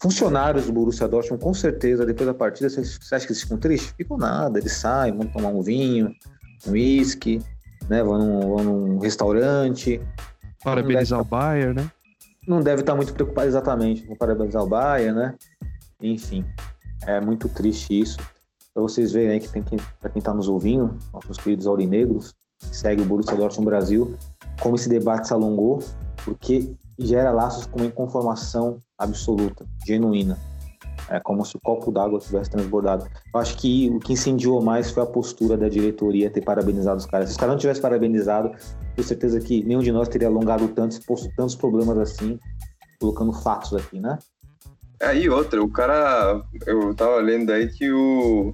[0.00, 3.94] funcionários do Borussia Dortmund, com certeza, depois da partida, você acha que eles ficam tristes?
[3.96, 6.12] Ficam nada, eles saem, vão tomar um vinho,
[6.66, 7.40] um uísque,
[7.88, 10.00] né, vão num, vão num restaurante,
[10.62, 11.90] Parabenizar o Bayern, né?
[12.48, 15.34] não deve estar muito preocupado exatamente com parabenizar o Bahia, né?
[16.00, 16.44] Enfim,
[17.06, 18.16] é muito triste isso.
[18.72, 22.34] Pra vocês verem aí que tem que, pra quem tá nos ouvindo, nossos queridos aurinegros,
[22.58, 24.16] que segue o Borussia Dortmund Brasil,
[24.62, 25.80] como esse debate se alongou,
[26.24, 30.38] porque gera laços com uma inconformação absoluta, genuína.
[31.08, 33.06] É como se o copo d'água tivesse transbordado.
[33.32, 37.06] Eu acho que o que incendiou mais foi a postura da diretoria ter parabenizado os
[37.06, 37.28] caras.
[37.28, 38.50] Se os caras não tivessem parabenizado,
[38.94, 42.38] tenho certeza que nenhum de nós teria alongado tanto, exposto tantos problemas assim,
[43.00, 44.18] colocando fatos aqui, né?
[45.00, 48.52] Aí outra, o cara, eu tava lendo aí que o,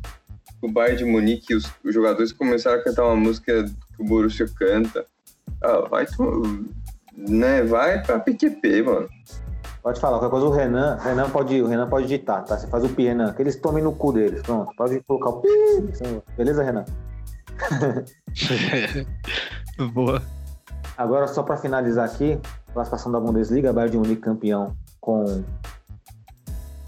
[0.62, 4.46] o Bayern de Munique, os, os jogadores começaram a cantar uma música que o Borussia
[4.54, 5.06] canta.
[5.62, 6.68] Ah, vai, tu,
[7.16, 9.08] né, vai pra PQP, mano.
[9.82, 12.56] Pode falar, qualquer coisa o Renan, Renan pode, o Renan pode digitar, tá?
[12.56, 14.40] Você faz o pi, Renan, que eles tomem no cu deles.
[14.42, 15.48] Pronto, pode colocar o pi.
[16.38, 16.86] Beleza, Renan?
[19.92, 20.22] Boa.
[20.96, 22.40] Agora, só para finalizar aqui,
[22.72, 25.44] classificação da Bundesliga, Bayern de Munique campeão com.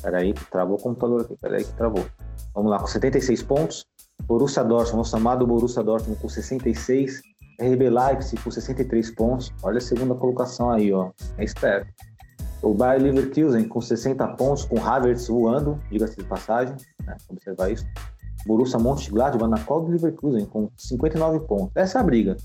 [0.00, 2.06] Peraí, que travou o computador aqui, peraí que travou.
[2.54, 3.84] Vamos lá, com 76 pontos.
[4.22, 7.20] Borussia Dortmund, nosso amado Borussia Dortmund com 66.
[7.60, 9.52] RB Leipzig com 63 pontos.
[9.62, 11.10] Olha a segunda colocação aí, ó.
[11.38, 11.88] É esperto.
[12.62, 17.16] O Bayer Leverkusen com 60 pontos, com Havertz voando, diga-se de passagem, né?
[17.28, 17.86] observar isso.
[18.46, 21.72] Borussia Mönchengladbach na cola do Leverkusen com 59 pontos.
[21.74, 22.36] Essa é a briga.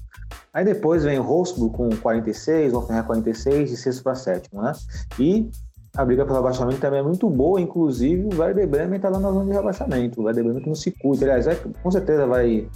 [0.53, 4.73] Aí depois vem o Wolfsburg com 46, o Hoffenheim 46, de sexto para sétimo, né?
[5.19, 5.49] E
[5.95, 9.31] a briga pelo rebaixamento também é muito boa, inclusive o Werder Bremen está lá na
[9.31, 10.21] zona de rebaixamento.
[10.21, 11.25] O Werder Bremen que não se cuida.
[11.25, 12.67] Aliás, é, com certeza vai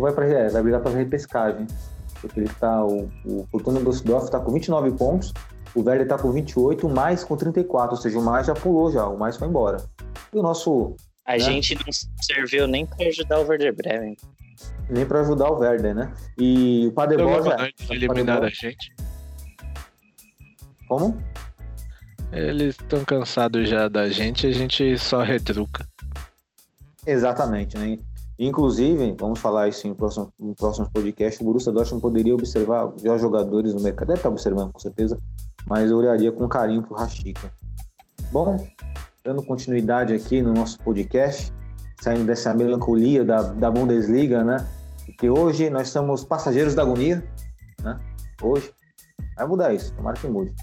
[0.00, 1.66] vai para é, vai brigar para repescagem.
[2.20, 5.32] Porque ele tá o, o Fortuna Düsseldorf está com 29 pontos,
[5.74, 8.90] o Werder está com 28, o mais com 34, ou seja, o mais já pulou
[8.90, 9.78] já, o mais foi embora.
[10.32, 11.38] E o nosso a né?
[11.40, 11.92] gente não
[12.22, 14.16] serviu nem para ajudar o Werder Bremen.
[14.88, 16.12] Nem para ajudar o Werder, né?
[16.38, 17.68] E o Paderborn já...
[17.90, 18.94] eliminar a gente.
[20.88, 21.20] Como?
[22.32, 25.86] Eles estão cansados já da gente, a gente só retruca.
[27.04, 27.98] Exatamente, né?
[28.38, 33.80] Inclusive, vamos falar isso em próximo, em o Borussia Dortmund poderia observar já jogadores no
[33.80, 35.18] mercado, deve estar observando com certeza,
[35.66, 37.50] mas eu olharia com carinho pro Rashica.
[38.30, 38.62] Bom,
[39.24, 41.50] dando continuidade aqui no nosso podcast,
[42.02, 44.66] saindo dessa melancolia da, da Bundesliga, né?
[45.06, 47.24] Porque hoje nós somos passageiros da agonia,
[47.82, 47.98] né?
[48.42, 48.70] Hoje.
[49.36, 50.54] Vai mudar isso, tomara que mude.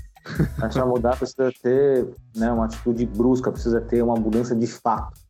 [0.57, 5.22] Mas para mudar precisa ter né, uma atitude brusca, precisa ter uma mudança de fato.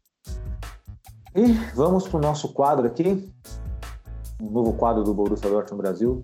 [1.36, 3.28] E vamos para o nosso quadro aqui,
[4.40, 6.24] um novo quadro do Borussia Dortmund Brasil.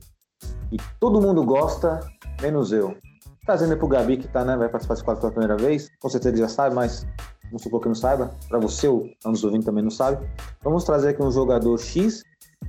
[0.71, 1.99] E todo mundo gosta,
[2.41, 2.95] menos eu.
[3.43, 5.89] Trazendo para o Gabi, que tá, né, vai participar desse quadro pela primeira vez.
[5.99, 7.07] Com certeza ele já sabe, mas
[7.45, 8.31] vamos supor que não saiba.
[8.47, 10.23] Para você, o nos ouvindo também não sabe.
[10.63, 12.23] Vamos trazer aqui um jogador X,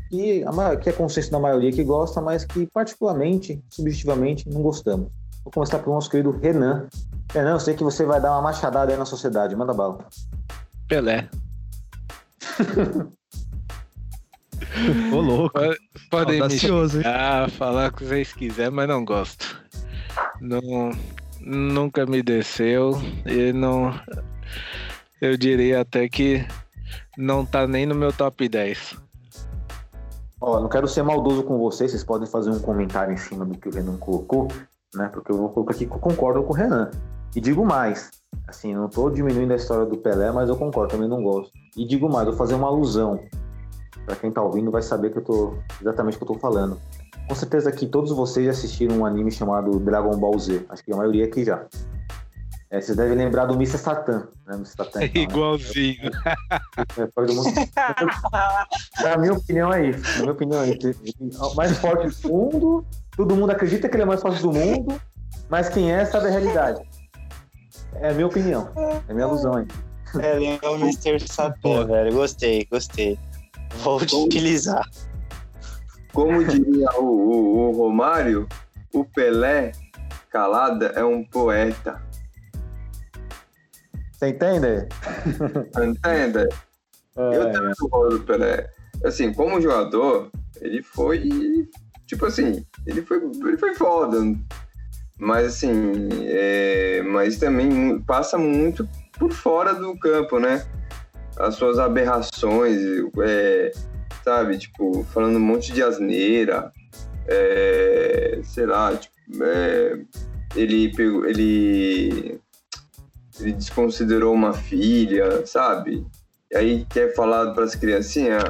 [0.09, 5.09] que, a, que é consenso da maioria que gosta, mas que particularmente, subjetivamente, não gostamos.
[5.45, 6.89] Vou começar pelo nosso querido Renan.
[7.35, 9.55] Renan, eu sei que você vai dar uma machadada aí na sociedade.
[9.55, 9.99] Manda bala.
[10.89, 11.29] Pelé.
[15.13, 15.59] Ô, louco.
[16.11, 16.59] Podem me
[17.05, 19.61] ah, falar o que vocês quiserem, mas não gosto
[20.41, 20.91] não,
[21.41, 22.93] nunca me desceu
[23.27, 23.93] e não.
[25.21, 26.47] Eu diria até que
[27.17, 28.97] não tá nem no meu top 10.
[30.41, 33.59] Ó, não quero ser maldoso com vocês, vocês podem fazer um comentário em cima do
[33.59, 34.49] que o Renan colocou,
[34.95, 35.09] né?
[35.13, 36.91] Porque eu vou colocar aqui que eu concordo com o Renan.
[37.37, 38.11] E digo mais,
[38.51, 41.53] assim, não tô diminuindo a história do Pelé, mas eu concordo, também não gosto.
[41.77, 43.21] E digo mais, vou fazer uma alusão.
[44.05, 46.79] Para quem tá ouvindo vai saber que eu tô exatamente o que eu tô falando.
[47.29, 50.67] Com certeza que todos vocês já assistiram um anime chamado Dragon Ball Z.
[50.69, 51.65] Acho que a maioria aqui já.
[52.71, 53.79] É, vocês devem lembrar do Mr.
[53.79, 54.55] Satan, né?
[54.55, 54.77] Mr.
[54.77, 56.11] Satan, então, Igualzinho.
[56.11, 56.35] Né?
[59.05, 60.19] É, a minha opinião é isso.
[60.19, 60.95] A minha opinião é isso.
[61.41, 62.85] O mais forte do mundo,
[63.17, 65.01] todo mundo acredita que ele é o mais forte do mundo,
[65.49, 66.90] mas quem é sabe a realidade.
[67.95, 68.71] É a minha opinião.
[69.09, 69.67] É a minha alusão aí.
[70.21, 71.21] É, lembra o Mr.
[71.27, 72.13] Satan, velho.
[72.13, 73.19] Gostei, gostei.
[73.83, 74.85] Vou utilizar.
[76.13, 78.49] Como diria o, o, o Romário,
[78.93, 79.73] o Pelé
[80.31, 82.03] calada é um poeta.
[84.13, 84.89] Você entende?
[85.83, 86.49] Entende?
[87.17, 87.37] É.
[87.37, 88.69] Eu também gosto do Pelé.
[89.05, 90.31] Assim, como jogador,
[90.61, 91.69] ele foi.
[92.07, 94.19] Tipo assim, ele foi, ele foi foda.
[95.21, 100.67] Mas assim, é, mas também passa muito por fora do campo, né?
[101.39, 102.81] As suas aberrações,
[103.23, 103.71] é,
[104.25, 104.59] sabe?
[104.59, 106.73] Tipo, falando um monte de asneira,
[107.29, 109.15] é, sei lá, tipo,
[109.45, 110.01] é,
[110.57, 110.91] ele
[111.27, 112.41] ele,
[113.39, 116.07] ele desconsiderou uma filha, sabe?
[116.51, 118.43] E aí quer falar para as criancinhas,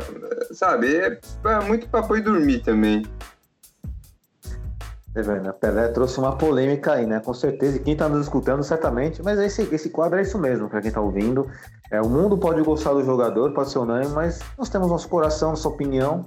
[0.52, 0.96] sabe?
[0.96, 3.02] É, é muito papo e dormir também.
[5.12, 7.18] É verdade, Pelé trouxe uma polêmica aí, né?
[7.18, 10.68] Com certeza, e quem está nos escutando, certamente, mas esse, esse quadro é isso mesmo,
[10.68, 11.50] para quem está ouvindo.
[11.90, 15.50] É, o mundo pode gostar do jogador, pode ser unânime, mas nós temos nosso coração,
[15.50, 16.24] nossa opinião.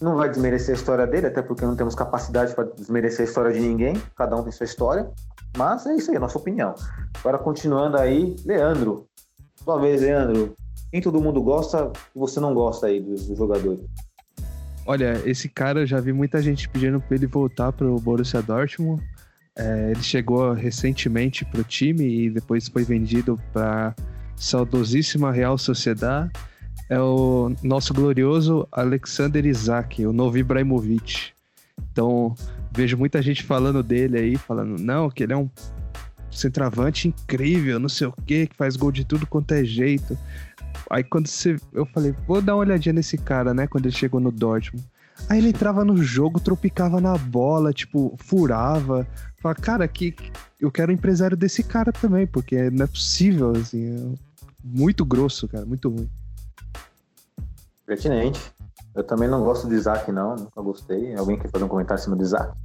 [0.00, 3.52] Não vai desmerecer a história dele, até porque não temos capacidade para desmerecer a história
[3.52, 5.10] de ninguém, cada um tem sua história.
[5.56, 6.74] Mas é isso aí, nossa opinião.
[7.20, 9.06] Agora, continuando aí, Leandro.
[9.62, 10.54] Sua vez, Leandro.
[10.90, 13.78] Quem todo mundo gosta você não gosta aí do, do jogador?
[14.86, 19.02] Olha, esse cara já vi muita gente pedindo para ele voltar para o Borussia Dortmund.
[19.56, 23.94] É, ele chegou recentemente para o time e depois foi vendido para
[24.36, 26.30] saudosíssima Real Sociedade.
[26.90, 31.32] É o nosso glorioso Alexander Isaac, o novo Ibrahimovic.
[31.90, 32.34] Então,
[32.74, 35.48] vejo muita gente falando dele aí, falando, não, que ele é um
[36.36, 40.18] centroavante incrível, não sei o quê, que faz gol de tudo quanto é jeito.
[40.90, 41.56] Aí quando você.
[41.72, 43.66] Eu falei, vou dar uma olhadinha nesse cara, né?
[43.66, 44.84] Quando ele chegou no Dortmund.
[45.28, 49.06] Aí ele entrava no jogo, tropicava na bola, tipo, furava.
[49.40, 50.14] Fala, cara, que
[50.60, 53.94] eu quero um empresário desse cara também, porque não é possível, assim.
[53.94, 54.18] É
[54.62, 56.10] muito grosso, cara, muito ruim.
[57.86, 58.40] Pertinente.
[58.94, 60.36] Eu também não gosto do Isaac, não.
[60.36, 61.14] Nunca gostei.
[61.14, 62.56] Alguém quer fazer um comentário em cima do Isaac?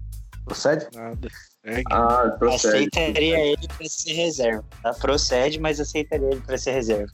[0.46, 0.88] Procede?
[0.96, 1.28] Nada.
[1.64, 2.90] É, Ah, procede.
[2.94, 4.64] Aceitaria ele pra ser reserva.
[4.82, 4.94] Tá?
[4.94, 7.12] Procede, mas aceitaria ele pra ser reserva.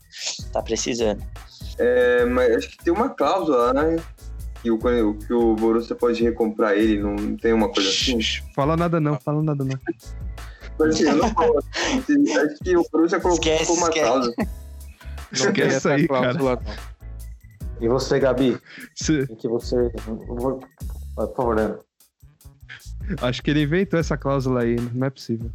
[0.53, 1.23] Tá precisando.
[1.77, 4.03] É, mas acho que tem uma cláusula, né?
[4.61, 8.19] Que o, que o Borussia pode recomprar ele, não tem uma coisa assim?
[8.55, 9.77] Fala nada não, fala nada não.
[10.79, 11.25] Mas, assim, não.
[12.45, 14.05] Acho que o Borussia colocou Esquece, uma esquece.
[14.05, 14.35] cláusula.
[14.37, 14.45] não
[15.31, 16.95] Esquece essa aí, cláusula, não.
[17.81, 18.57] E você, Gabi?
[19.29, 19.91] O que você.
[20.05, 20.59] Por
[21.35, 21.79] favor, Ana.
[23.22, 25.49] Acho que ele inventou essa cláusula aí, não é possível.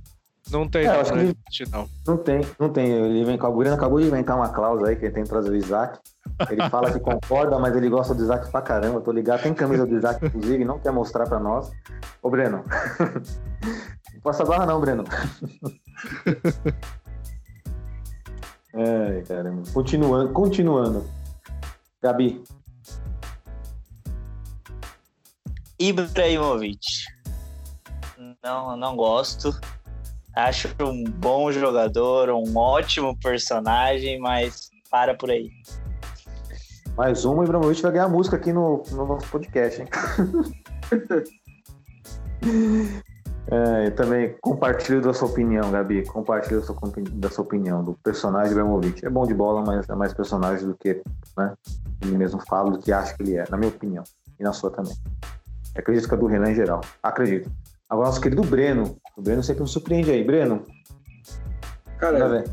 [0.50, 1.88] Não tem, É, não, acho não que- existe, não.
[2.06, 2.88] Não tem, não tem.
[2.90, 5.50] Ele vem, o Breno acabou de inventar uma cláusula aí que ele tem que trazer
[5.50, 5.98] o Isaac.
[6.50, 8.96] Ele fala que concorda, mas ele gosta do Isaac pra caramba.
[8.96, 11.70] Eu tô ligado, tem camisa do Isaac, inclusive, não quer mostrar pra nós.
[12.22, 12.64] Ô, Breno.
[14.12, 15.04] Não passa barra, não, Breno.
[18.74, 19.62] Ai, caramba.
[19.72, 21.06] Continuando, continuando.
[22.02, 22.42] Gabi,
[25.78, 26.78] Ibrahimovic.
[28.42, 29.50] Não, não gosto.
[30.34, 35.50] Acho um bom jogador, um ótimo personagem, mas para por aí.
[36.96, 39.88] mais uma, o Ibrahimovic vai ganhar música aqui no, no nosso podcast, hein?
[43.52, 46.06] É, também compartilho da sua opinião, Gabi.
[46.06, 46.76] Compartilho da sua,
[47.10, 49.04] da sua opinião do personagem Ibrahimovic.
[49.04, 51.02] É bom de bola, mas é mais personagem do que
[51.36, 51.52] né,
[52.00, 54.04] ele mesmo fala, do que acha que ele é, na minha opinião.
[54.38, 54.94] E na sua também.
[55.74, 56.80] Acredito que é do Renan em geral.
[57.02, 57.50] Acredito.
[57.90, 58.96] Agora, nosso querido Breno.
[59.16, 60.22] O Breno sempre me surpreende aí.
[60.22, 60.64] Breno,
[61.98, 62.44] Cara,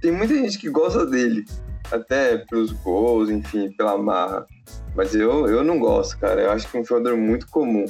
[0.00, 1.44] tem muita gente que gosta dele.
[1.90, 4.46] Até pelos gols, enfim, pela marra.
[4.94, 6.42] Mas eu, eu não gosto, cara.
[6.42, 7.86] Eu acho que é um jogador muito comum.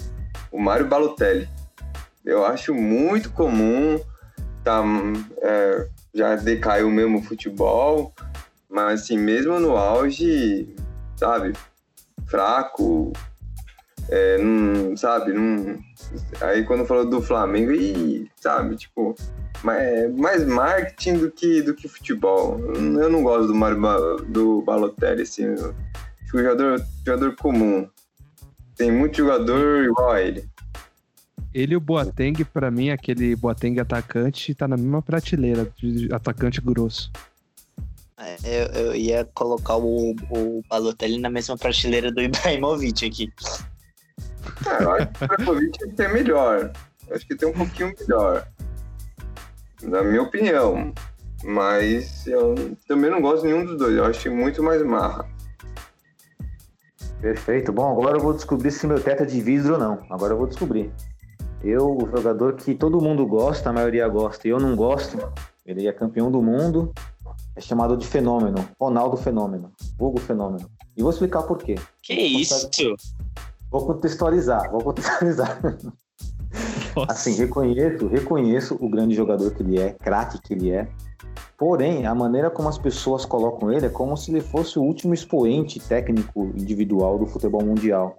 [0.50, 1.48] O Mário Balotelli.
[2.24, 4.00] Eu acho muito comum.
[4.64, 4.82] Tá,
[5.42, 8.14] é, já decaiu mesmo o futebol.
[8.70, 10.74] Mas assim, mesmo no auge,
[11.16, 11.53] sabe?
[12.26, 13.12] Fraco.
[14.09, 15.32] É, não, sabe?
[15.32, 15.78] Não,
[16.40, 18.76] aí quando falou do Flamengo, e, sabe?
[18.76, 19.14] Tipo,
[19.62, 22.59] mais, mais marketing do que, do que futebol.
[22.74, 25.44] Eu não gosto do, Mário Ba- do Balotelli, assim.
[25.44, 27.88] eu Acho que o jogador, jogador comum.
[28.76, 30.44] Tem muito jogador igual a ele.
[31.55, 36.61] Ele e o Boateng, pra mim, aquele Boateng atacante, tá na mesma prateleira de atacante
[36.61, 37.11] grosso.
[38.18, 43.32] É, Eu, eu ia colocar o, o Balotelli na mesma prateleira do Ibrahimovic aqui.
[44.66, 46.72] Ah, eu acho que o Krakovic é melhor.
[47.09, 48.47] Eu acho que tem um pouquinho melhor.
[49.82, 50.93] Na minha opinião.
[51.45, 53.97] Mas eu também não gosto de nenhum dos dois.
[53.97, 55.28] Eu acho muito mais marra.
[57.20, 57.72] Perfeito.
[57.72, 59.99] Bom, agora eu vou descobrir se meu teto é de vidro ou não.
[60.11, 60.93] Agora eu vou descobrir.
[61.62, 65.16] Eu, o jogador que todo mundo gosta, a maioria gosta, e eu não gosto,
[65.64, 66.93] ele é campeão do mundo,
[67.55, 68.68] é chamado de fenômeno.
[68.80, 69.72] Ronaldo Fenômeno.
[69.97, 70.68] Hugo Fenômeno.
[70.97, 71.76] E vou explicar por quê.
[72.03, 72.68] Que isso?
[73.73, 75.59] Vou contextualizar, vou contextualizar.
[77.09, 80.87] Assim, reconheço, reconheço o grande jogador que ele é, craque que ele é.
[81.57, 85.14] Porém, a maneira como as pessoas colocam ele é como se ele fosse o último
[85.14, 88.16] expoente técnico individual do futebol mundial.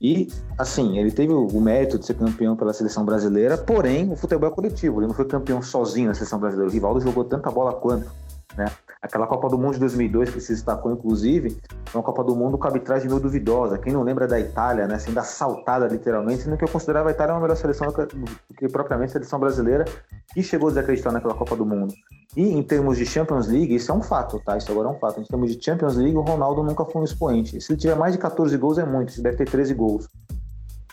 [0.00, 0.28] E,
[0.58, 4.52] assim, ele teve o mérito de ser campeão pela seleção brasileira, porém, o futebol é
[4.52, 5.00] coletivo.
[5.00, 6.70] Ele não foi campeão sozinho na seleção brasileira.
[6.70, 8.10] O Rivaldo jogou tanta bola quanto,
[8.56, 8.66] né?
[9.02, 12.56] Aquela Copa do Mundo de 2002 que se destacou, inclusive, foi uma Copa do Mundo
[12.56, 13.76] com arbitragem meio duvidosa.
[13.76, 14.96] Quem não lembra da Itália, né?
[15.00, 18.16] Sendo assaltada literalmente, sendo que eu considerava a Itália uma melhor seleção do que,
[18.56, 19.84] que propriamente a seleção brasileira,
[20.32, 21.92] que chegou a desacreditar naquela Copa do Mundo.
[22.36, 24.56] E em termos de Champions League, isso é um fato, tá?
[24.56, 25.20] Isso agora é um fato.
[25.20, 27.60] Em termos de Champions League, o Ronaldo nunca foi um expoente.
[27.60, 29.12] Se ele tiver mais de 14 gols, é muito.
[29.14, 30.08] Ele deve ter 13 gols.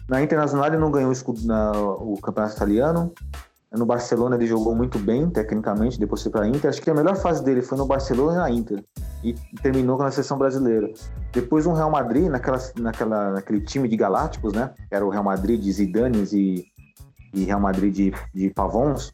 [0.10, 3.14] Na Internacional, ele não ganhou o na- o campeonato italiano.
[3.72, 6.70] No Barcelona, ele jogou muito bem, tecnicamente, depois foi para a Inter.
[6.70, 8.84] Acho que a melhor fase dele foi no Barcelona e na Inter.
[9.24, 10.92] E terminou na seleção brasileira.
[11.32, 14.74] Depois no Real Madrid, naquela, naquela, naquele time de galácticos, né?
[14.90, 16.66] Era o Real Madrid de Zidanes e,
[17.32, 19.14] e Real Madrid de, de Pavons,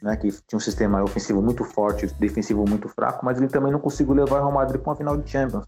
[0.00, 0.16] né?
[0.16, 4.14] Que tinha um sistema ofensivo muito forte, defensivo muito fraco, mas ele também não conseguiu
[4.14, 5.64] levar o Real Madrid para uma final de Champions.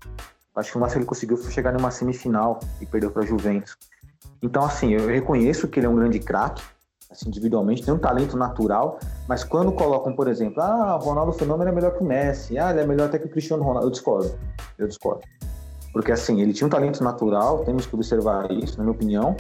[0.55, 3.77] Acho que o máximo ele conseguiu foi chegar numa semifinal e perdeu para a Juventus.
[4.41, 6.62] Então, assim, eu reconheço que ele é um grande craque,
[7.11, 8.99] assim, individualmente, tem um talento natural,
[9.29, 12.71] mas quando colocam, por exemplo, ah, o Ronaldo Fenômeno é melhor que o Messi, ah,
[12.71, 14.35] ele é melhor até que o Cristiano Ronaldo, eu discordo,
[14.79, 15.23] eu discordo.
[15.93, 19.37] Porque, assim, ele tinha um talento natural, temos que observar isso, na minha opinião,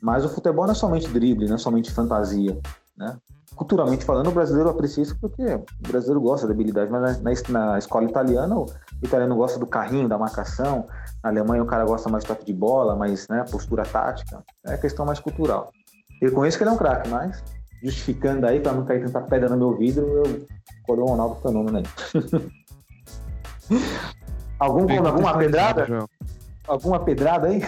[0.00, 2.58] mas o futebol não é somente drible, não é somente fantasia.
[2.96, 3.16] né?
[3.54, 7.78] Culturalmente falando, o brasileiro aprecia isso porque o brasileiro gosta da habilidade, mas na, na
[7.78, 8.66] escola italiana, o
[9.02, 10.86] italiano gosta do carrinho, da marcação.
[11.22, 14.42] Na Alemanha, o cara gosta mais de toque de bola, mais né, postura tática.
[14.64, 15.70] É questão mais cultural.
[16.20, 17.42] Eu conheço que ele é um craque, mas
[17.82, 20.46] justificando aí, para não cair tanta pedra no meu vidro, eu
[20.82, 21.84] coloquei o Ronaldo Fenômeno aí.
[24.58, 26.06] Algum, alguma pedrada?
[26.68, 27.62] Alguma pedrada aí?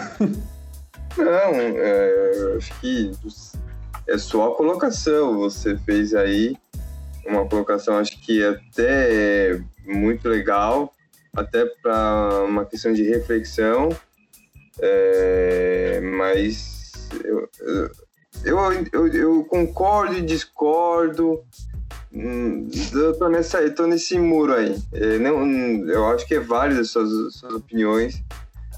[1.17, 3.11] Não, é, acho que
[4.07, 5.39] é só a colocação.
[5.39, 6.55] Você fez aí
[7.25, 10.93] uma colocação, acho que até muito legal,
[11.35, 13.89] até para uma questão de reflexão.
[14.79, 17.91] É, mas eu, eu,
[18.43, 21.43] eu, eu, concordo e discordo.
[22.13, 24.75] Hum, eu tô, nessa, eu tô nesse muro aí.
[24.91, 25.45] É, não,
[25.87, 28.21] eu acho que é válido as suas, suas opiniões,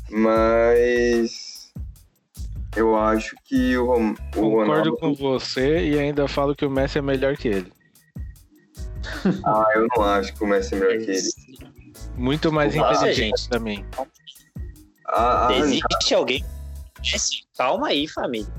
[0.10, 1.74] mas
[2.76, 4.98] eu acho que o, o Concordo Ronaldo...
[4.98, 7.74] com você e ainda falo que o Messi é melhor que ele.
[9.46, 11.30] Ah, eu não acho que o Messi é melhor que ele.
[12.16, 13.50] Muito mais Nossa, inteligente gente.
[13.50, 13.86] também.
[15.08, 16.44] A, a, Existe alguém.
[17.00, 18.52] Messi, Calma aí, família.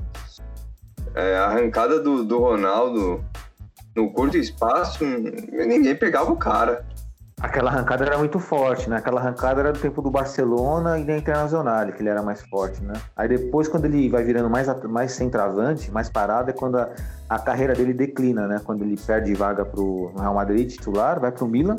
[1.17, 3.23] É, a arrancada do, do Ronaldo
[3.95, 6.85] no curto espaço, ninguém pegava o cara.
[7.39, 8.97] Aquela arrancada era muito forte, né?
[8.97, 12.83] Aquela arrancada era do tempo do Barcelona e da Internacional, que ele era mais forte,
[12.83, 12.93] né?
[13.15, 16.89] Aí depois, quando ele vai virando mais, mais centroavante, mais parado, é quando a,
[17.29, 18.59] a carreira dele declina, né?
[18.63, 21.75] Quando ele perde vaga pro Real Madrid titular, vai pro Milan,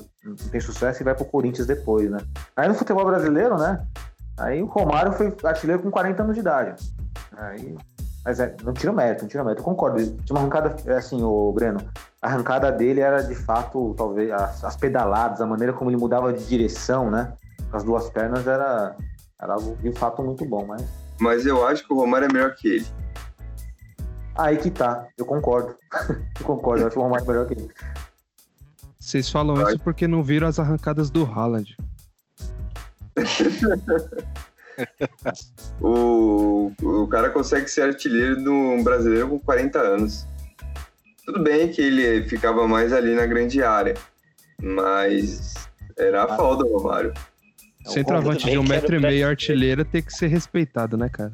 [0.51, 2.19] tem sucesso e vai pro Corinthians depois, né?
[2.57, 3.85] Aí no futebol brasileiro, né?
[4.39, 6.75] Aí o Romário foi artilheiro com 40 anos de idade.
[7.37, 7.77] Aí,
[8.29, 9.63] mas é, não tira o mérito, não tira o mérito.
[9.63, 9.97] Eu concordo.
[10.05, 11.81] Tinha uma arrancada, é assim, o Breno,
[12.21, 16.31] a arrancada dele era de fato, talvez, as, as pedaladas, a maneira como ele mudava
[16.31, 17.33] de direção, né?
[17.71, 18.95] Com as duas pernas era,
[19.41, 20.85] era algo de fato muito bom, mas.
[21.19, 22.87] Mas eu acho que o Romário é melhor que ele.
[24.37, 25.75] Aí que tá, eu concordo.
[26.39, 27.71] eu concordo, eu acho o Romário melhor que ele.
[28.99, 29.73] Vocês falam Vai.
[29.73, 31.75] isso porque não viram as arrancadas do Haaland.
[35.81, 40.27] O, o cara consegue ser artilheiro de um brasileiro com 40 anos.
[41.25, 43.95] Tudo bem que ele ficava mais ali na grande área,
[44.61, 45.55] mas
[45.97, 47.13] era a falta do Romário.
[47.87, 51.33] É, Centroavante de um metro e meio artilheiro tem que ser respeitado, né, cara?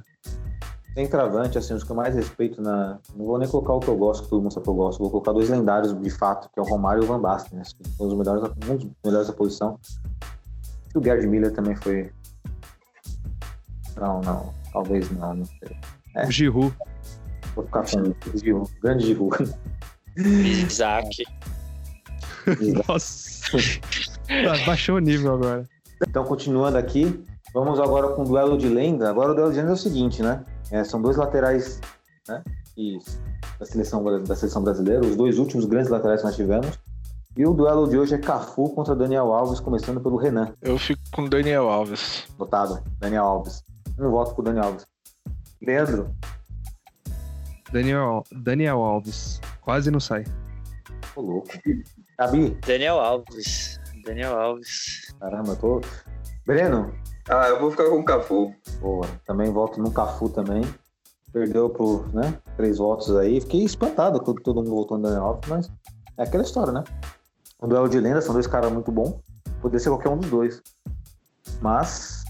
[0.95, 2.99] Centroavante, assim, os que eu mais respeito na.
[3.17, 5.01] Não vou nem colocar o que eu gosto, que todo mundo sabe que eu gosto.
[5.01, 7.65] Vou colocar dois lendários de fato, que é o Romário e o Van Basten, né?
[7.65, 9.79] São os melhores, um dos melhores da posição.
[10.95, 12.13] E o Gerd Miller também foi.
[13.97, 14.53] Não, não.
[14.73, 15.77] Talvez não, não sei.
[16.17, 16.27] É.
[16.27, 16.75] O Giroud.
[17.55, 19.55] Vou ficar com o Giroud, grande Giroud.
[20.17, 21.25] Isaac.
[22.89, 23.57] Nossa.
[24.29, 25.69] Ah, Baixou o nível agora.
[26.07, 29.09] Então, continuando aqui, vamos agora com o duelo de lenda.
[29.09, 30.45] Agora o duelo de lenda é o seguinte, né?
[30.71, 31.81] É, são dois laterais
[32.29, 32.43] né?
[32.77, 32.99] e
[33.59, 36.79] da, seleção, da seleção brasileira, os dois últimos grandes laterais que nós tivemos.
[37.37, 40.53] E o duelo de hoje é Cafu contra Daniel Alves, começando pelo Renan.
[40.63, 42.25] Eu fico com Daniel Alves.
[42.39, 43.65] Votado, Daniel Alves.
[43.99, 44.87] Um voto pro Daniel Alves.
[45.63, 46.15] Leandro,
[47.73, 49.41] Daniel, Daniel Alves.
[49.61, 50.25] Quase não sai.
[51.15, 51.49] tô louco.
[52.19, 53.81] Gabi, Daniel Alves.
[54.05, 55.15] Daniel Alves.
[55.19, 55.81] caramba, eu tô.
[56.47, 56.93] Breno,
[57.29, 58.55] Ah, eu vou ficar com o Cafu.
[58.81, 59.07] boa.
[59.27, 60.63] Também voto no Cafu também.
[61.33, 62.39] Perdeu por, né?
[62.57, 63.41] Três votos aí.
[63.41, 65.73] Fiquei espantado quando todo mundo votou no Daniel Alves, mas
[66.19, 66.85] é aquela história, né?
[67.63, 69.17] Um duelo de lenda, são dois caras muito bons.
[69.63, 70.63] Poderia ser qualquer um dos dois.
[71.63, 72.24] Mas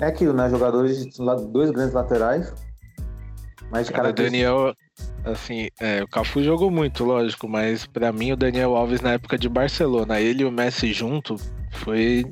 [0.00, 0.48] é aquilo, né?
[0.50, 1.18] Jogadores de
[1.48, 2.52] dois grandes laterais.
[3.70, 4.74] Mas de Cara, cara o Daniel,
[5.24, 9.36] assim, é, o Cafu jogou muito, lógico, mas pra mim o Daniel Alves na época
[9.36, 11.36] de Barcelona, ele e o Messi junto,
[11.72, 12.24] foi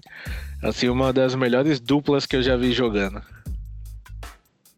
[0.62, 3.20] assim uma das melhores duplas que eu já vi jogando.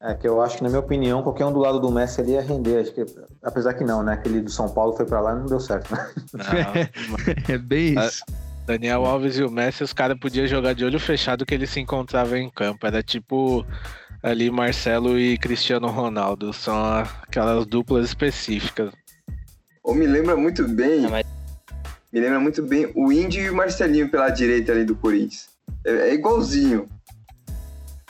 [0.01, 2.32] É que eu acho que, na minha opinião, qualquer um do lado do Messi ali
[2.32, 2.80] ia render.
[2.80, 3.05] Acho que,
[3.43, 4.12] apesar que não, né?
[4.12, 6.11] Aquele do São Paulo foi pra lá e não deu certo, né?
[6.32, 6.45] Não,
[7.53, 8.22] É bem isso.
[8.66, 11.80] Daniel Alves e o Messi, os caras podiam jogar de olho fechado que eles se
[11.80, 12.86] encontravam em campo.
[12.86, 13.64] Era tipo
[14.22, 16.52] ali Marcelo e Cristiano Ronaldo.
[16.52, 16.76] São
[17.22, 18.90] aquelas duplas específicas.
[19.84, 21.02] Ou me lembra muito bem.
[21.02, 21.24] Não, mas-
[22.12, 25.48] Me lembra muito bem o Índio e o Marcelinho pela direita ali do Corinthians.
[25.84, 26.88] É, é igualzinho.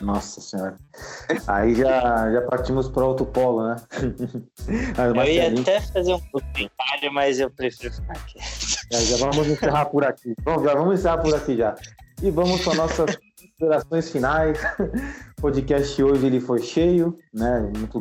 [0.01, 0.77] Nossa senhora.
[1.47, 3.77] Aí já, já partimos para outro polo, né?
[4.99, 8.79] Eu ia até fazer um comentário, mas eu prefiro ficar quieto.
[8.93, 10.35] já, já vamos encerrar por aqui.
[10.43, 11.75] Bom, já vamos encerrar por aqui já.
[12.23, 13.17] E vamos para nossas
[13.59, 14.59] considerações finais.
[15.39, 17.71] O podcast hoje ele foi cheio, né?
[17.77, 17.99] Muito,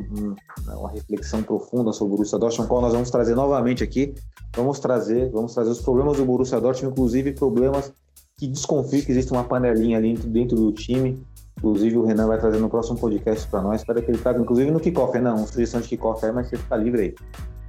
[0.67, 4.13] uma reflexão profunda sobre o Borussia Dortmund, qual nós vamos trazer novamente aqui.
[4.55, 7.93] Vamos trazer, vamos trazer os problemas do Borussia Dortmund, inclusive problemas
[8.37, 11.25] que desconfio que existe uma panelinha ali dentro, dentro do time.
[11.57, 13.81] Inclusive o Renan vai trazer no próximo podcast para nós.
[13.81, 16.57] Espero que ele traga, inclusive no kickoff, Renan, uma sugestão de kickoff aí, mas você
[16.57, 17.15] fica livre aí.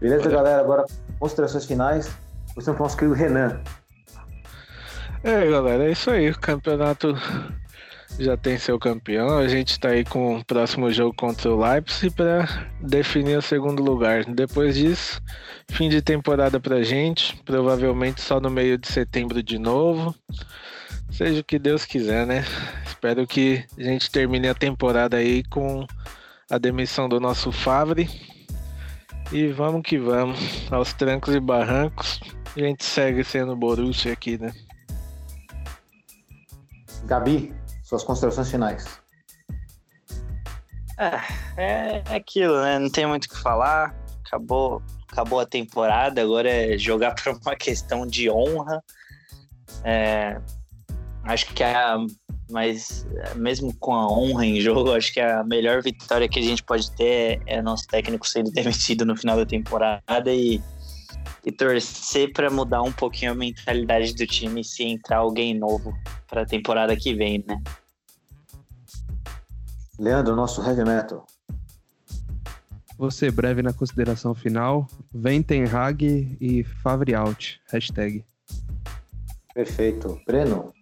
[0.01, 0.61] Beleza, galera?
[0.61, 0.85] Agora,
[1.19, 2.11] considerações finais.
[2.55, 3.61] Você com o nosso querido Renan.
[5.23, 6.31] É, galera, é isso aí.
[6.31, 7.15] O campeonato
[8.19, 9.39] já tem seu campeão.
[9.39, 13.83] A gente tá aí com o próximo jogo contra o Leipzig para definir o segundo
[13.83, 14.25] lugar.
[14.25, 15.21] Depois disso,
[15.71, 17.37] fim de temporada pra gente.
[17.45, 20.15] Provavelmente só no meio de setembro de novo.
[21.11, 22.45] Seja o que Deus quiser, né?
[22.87, 25.87] Espero que a gente termine a temporada aí com
[26.51, 28.09] a demissão do nosso Favre.
[29.33, 30.39] E vamos que vamos.
[30.71, 32.21] Aos trancos e barrancos.
[32.57, 34.53] A gente segue sendo Borussia aqui, né?
[37.05, 37.55] Gabi,
[37.85, 39.01] suas considerações finais.
[41.57, 42.79] É, é aquilo, né?
[42.79, 43.95] Não tem muito o que falar.
[44.27, 48.83] Acabou, acabou a temporada, agora é jogar por uma questão de honra.
[49.85, 50.41] É,
[51.27, 51.99] acho que a
[52.51, 53.05] mas
[53.35, 56.91] mesmo com a honra em jogo, acho que a melhor vitória que a gente pode
[56.93, 60.63] ter é, é nosso técnico sendo demitido no final da temporada e,
[61.45, 65.93] e torcer para mudar um pouquinho a mentalidade do time se entrar alguém novo
[66.29, 67.61] para a temporada que vem, né?
[69.99, 71.27] Leandro, nosso heavy metal.
[72.99, 74.87] Você breve na consideração final.
[75.13, 77.61] Vem Ten Hag e Favre out.
[77.71, 78.25] Hashtag.
[79.53, 80.21] Perfeito.
[80.27, 80.76] Breno?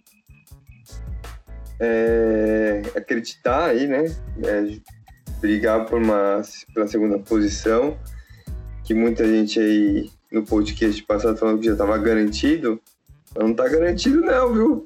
[1.80, 4.04] É, acreditar aí, né?
[4.44, 4.78] É,
[5.40, 7.98] brigar por uma pela segunda posição,
[8.84, 12.80] que muita gente aí no podcast passado falando que já estava garantido.
[13.36, 14.84] Não está garantido não, viu?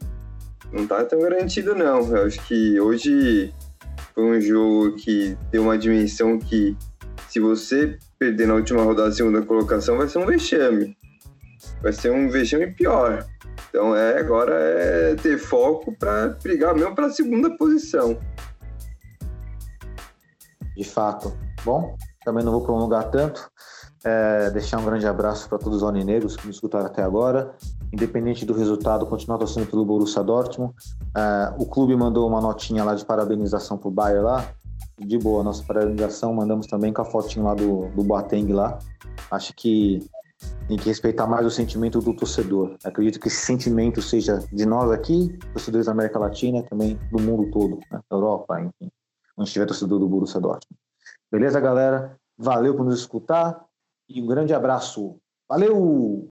[0.73, 2.01] Não está tão garantido não.
[2.17, 3.53] Eu acho que hoje
[4.15, 6.77] foi um jogo que deu uma dimensão que
[7.29, 10.97] se você perder na última rodada a segunda colocação vai ser um vexame.
[11.83, 13.25] Vai ser um vexame pior.
[13.69, 18.19] Então é agora é ter foco para brigar mesmo para a segunda posição.
[20.77, 21.37] De fato.
[21.65, 23.51] Bom, também não vou prolongar tanto.
[24.05, 27.53] É, deixar um grande abraço para todos os oninegros que me escutaram até agora.
[27.93, 30.73] Independente do resultado, continuar torcendo pelo Borussia Dortmund.
[31.17, 34.49] É, o clube mandou uma notinha lá de parabenização pro Bayer lá.
[34.99, 36.33] De boa, nossa parabenização.
[36.33, 38.79] Mandamos também com a fotinho lá do, do Boateng lá.
[39.31, 40.09] Acho que
[40.67, 42.77] tem que respeitar mais o sentimento do torcedor.
[42.85, 47.51] Acredito que esse sentimento seja de nós aqui, torcedores da América Latina, também do mundo
[47.51, 48.01] todo, né?
[48.11, 48.91] Europa, enfim,
[49.37, 50.79] onde estiver torcedor do Borussia Dortmund.
[51.31, 52.19] Beleza, galera?
[52.37, 53.65] Valeu por nos escutar
[54.09, 55.17] e um grande abraço.
[55.49, 56.27] Valeu!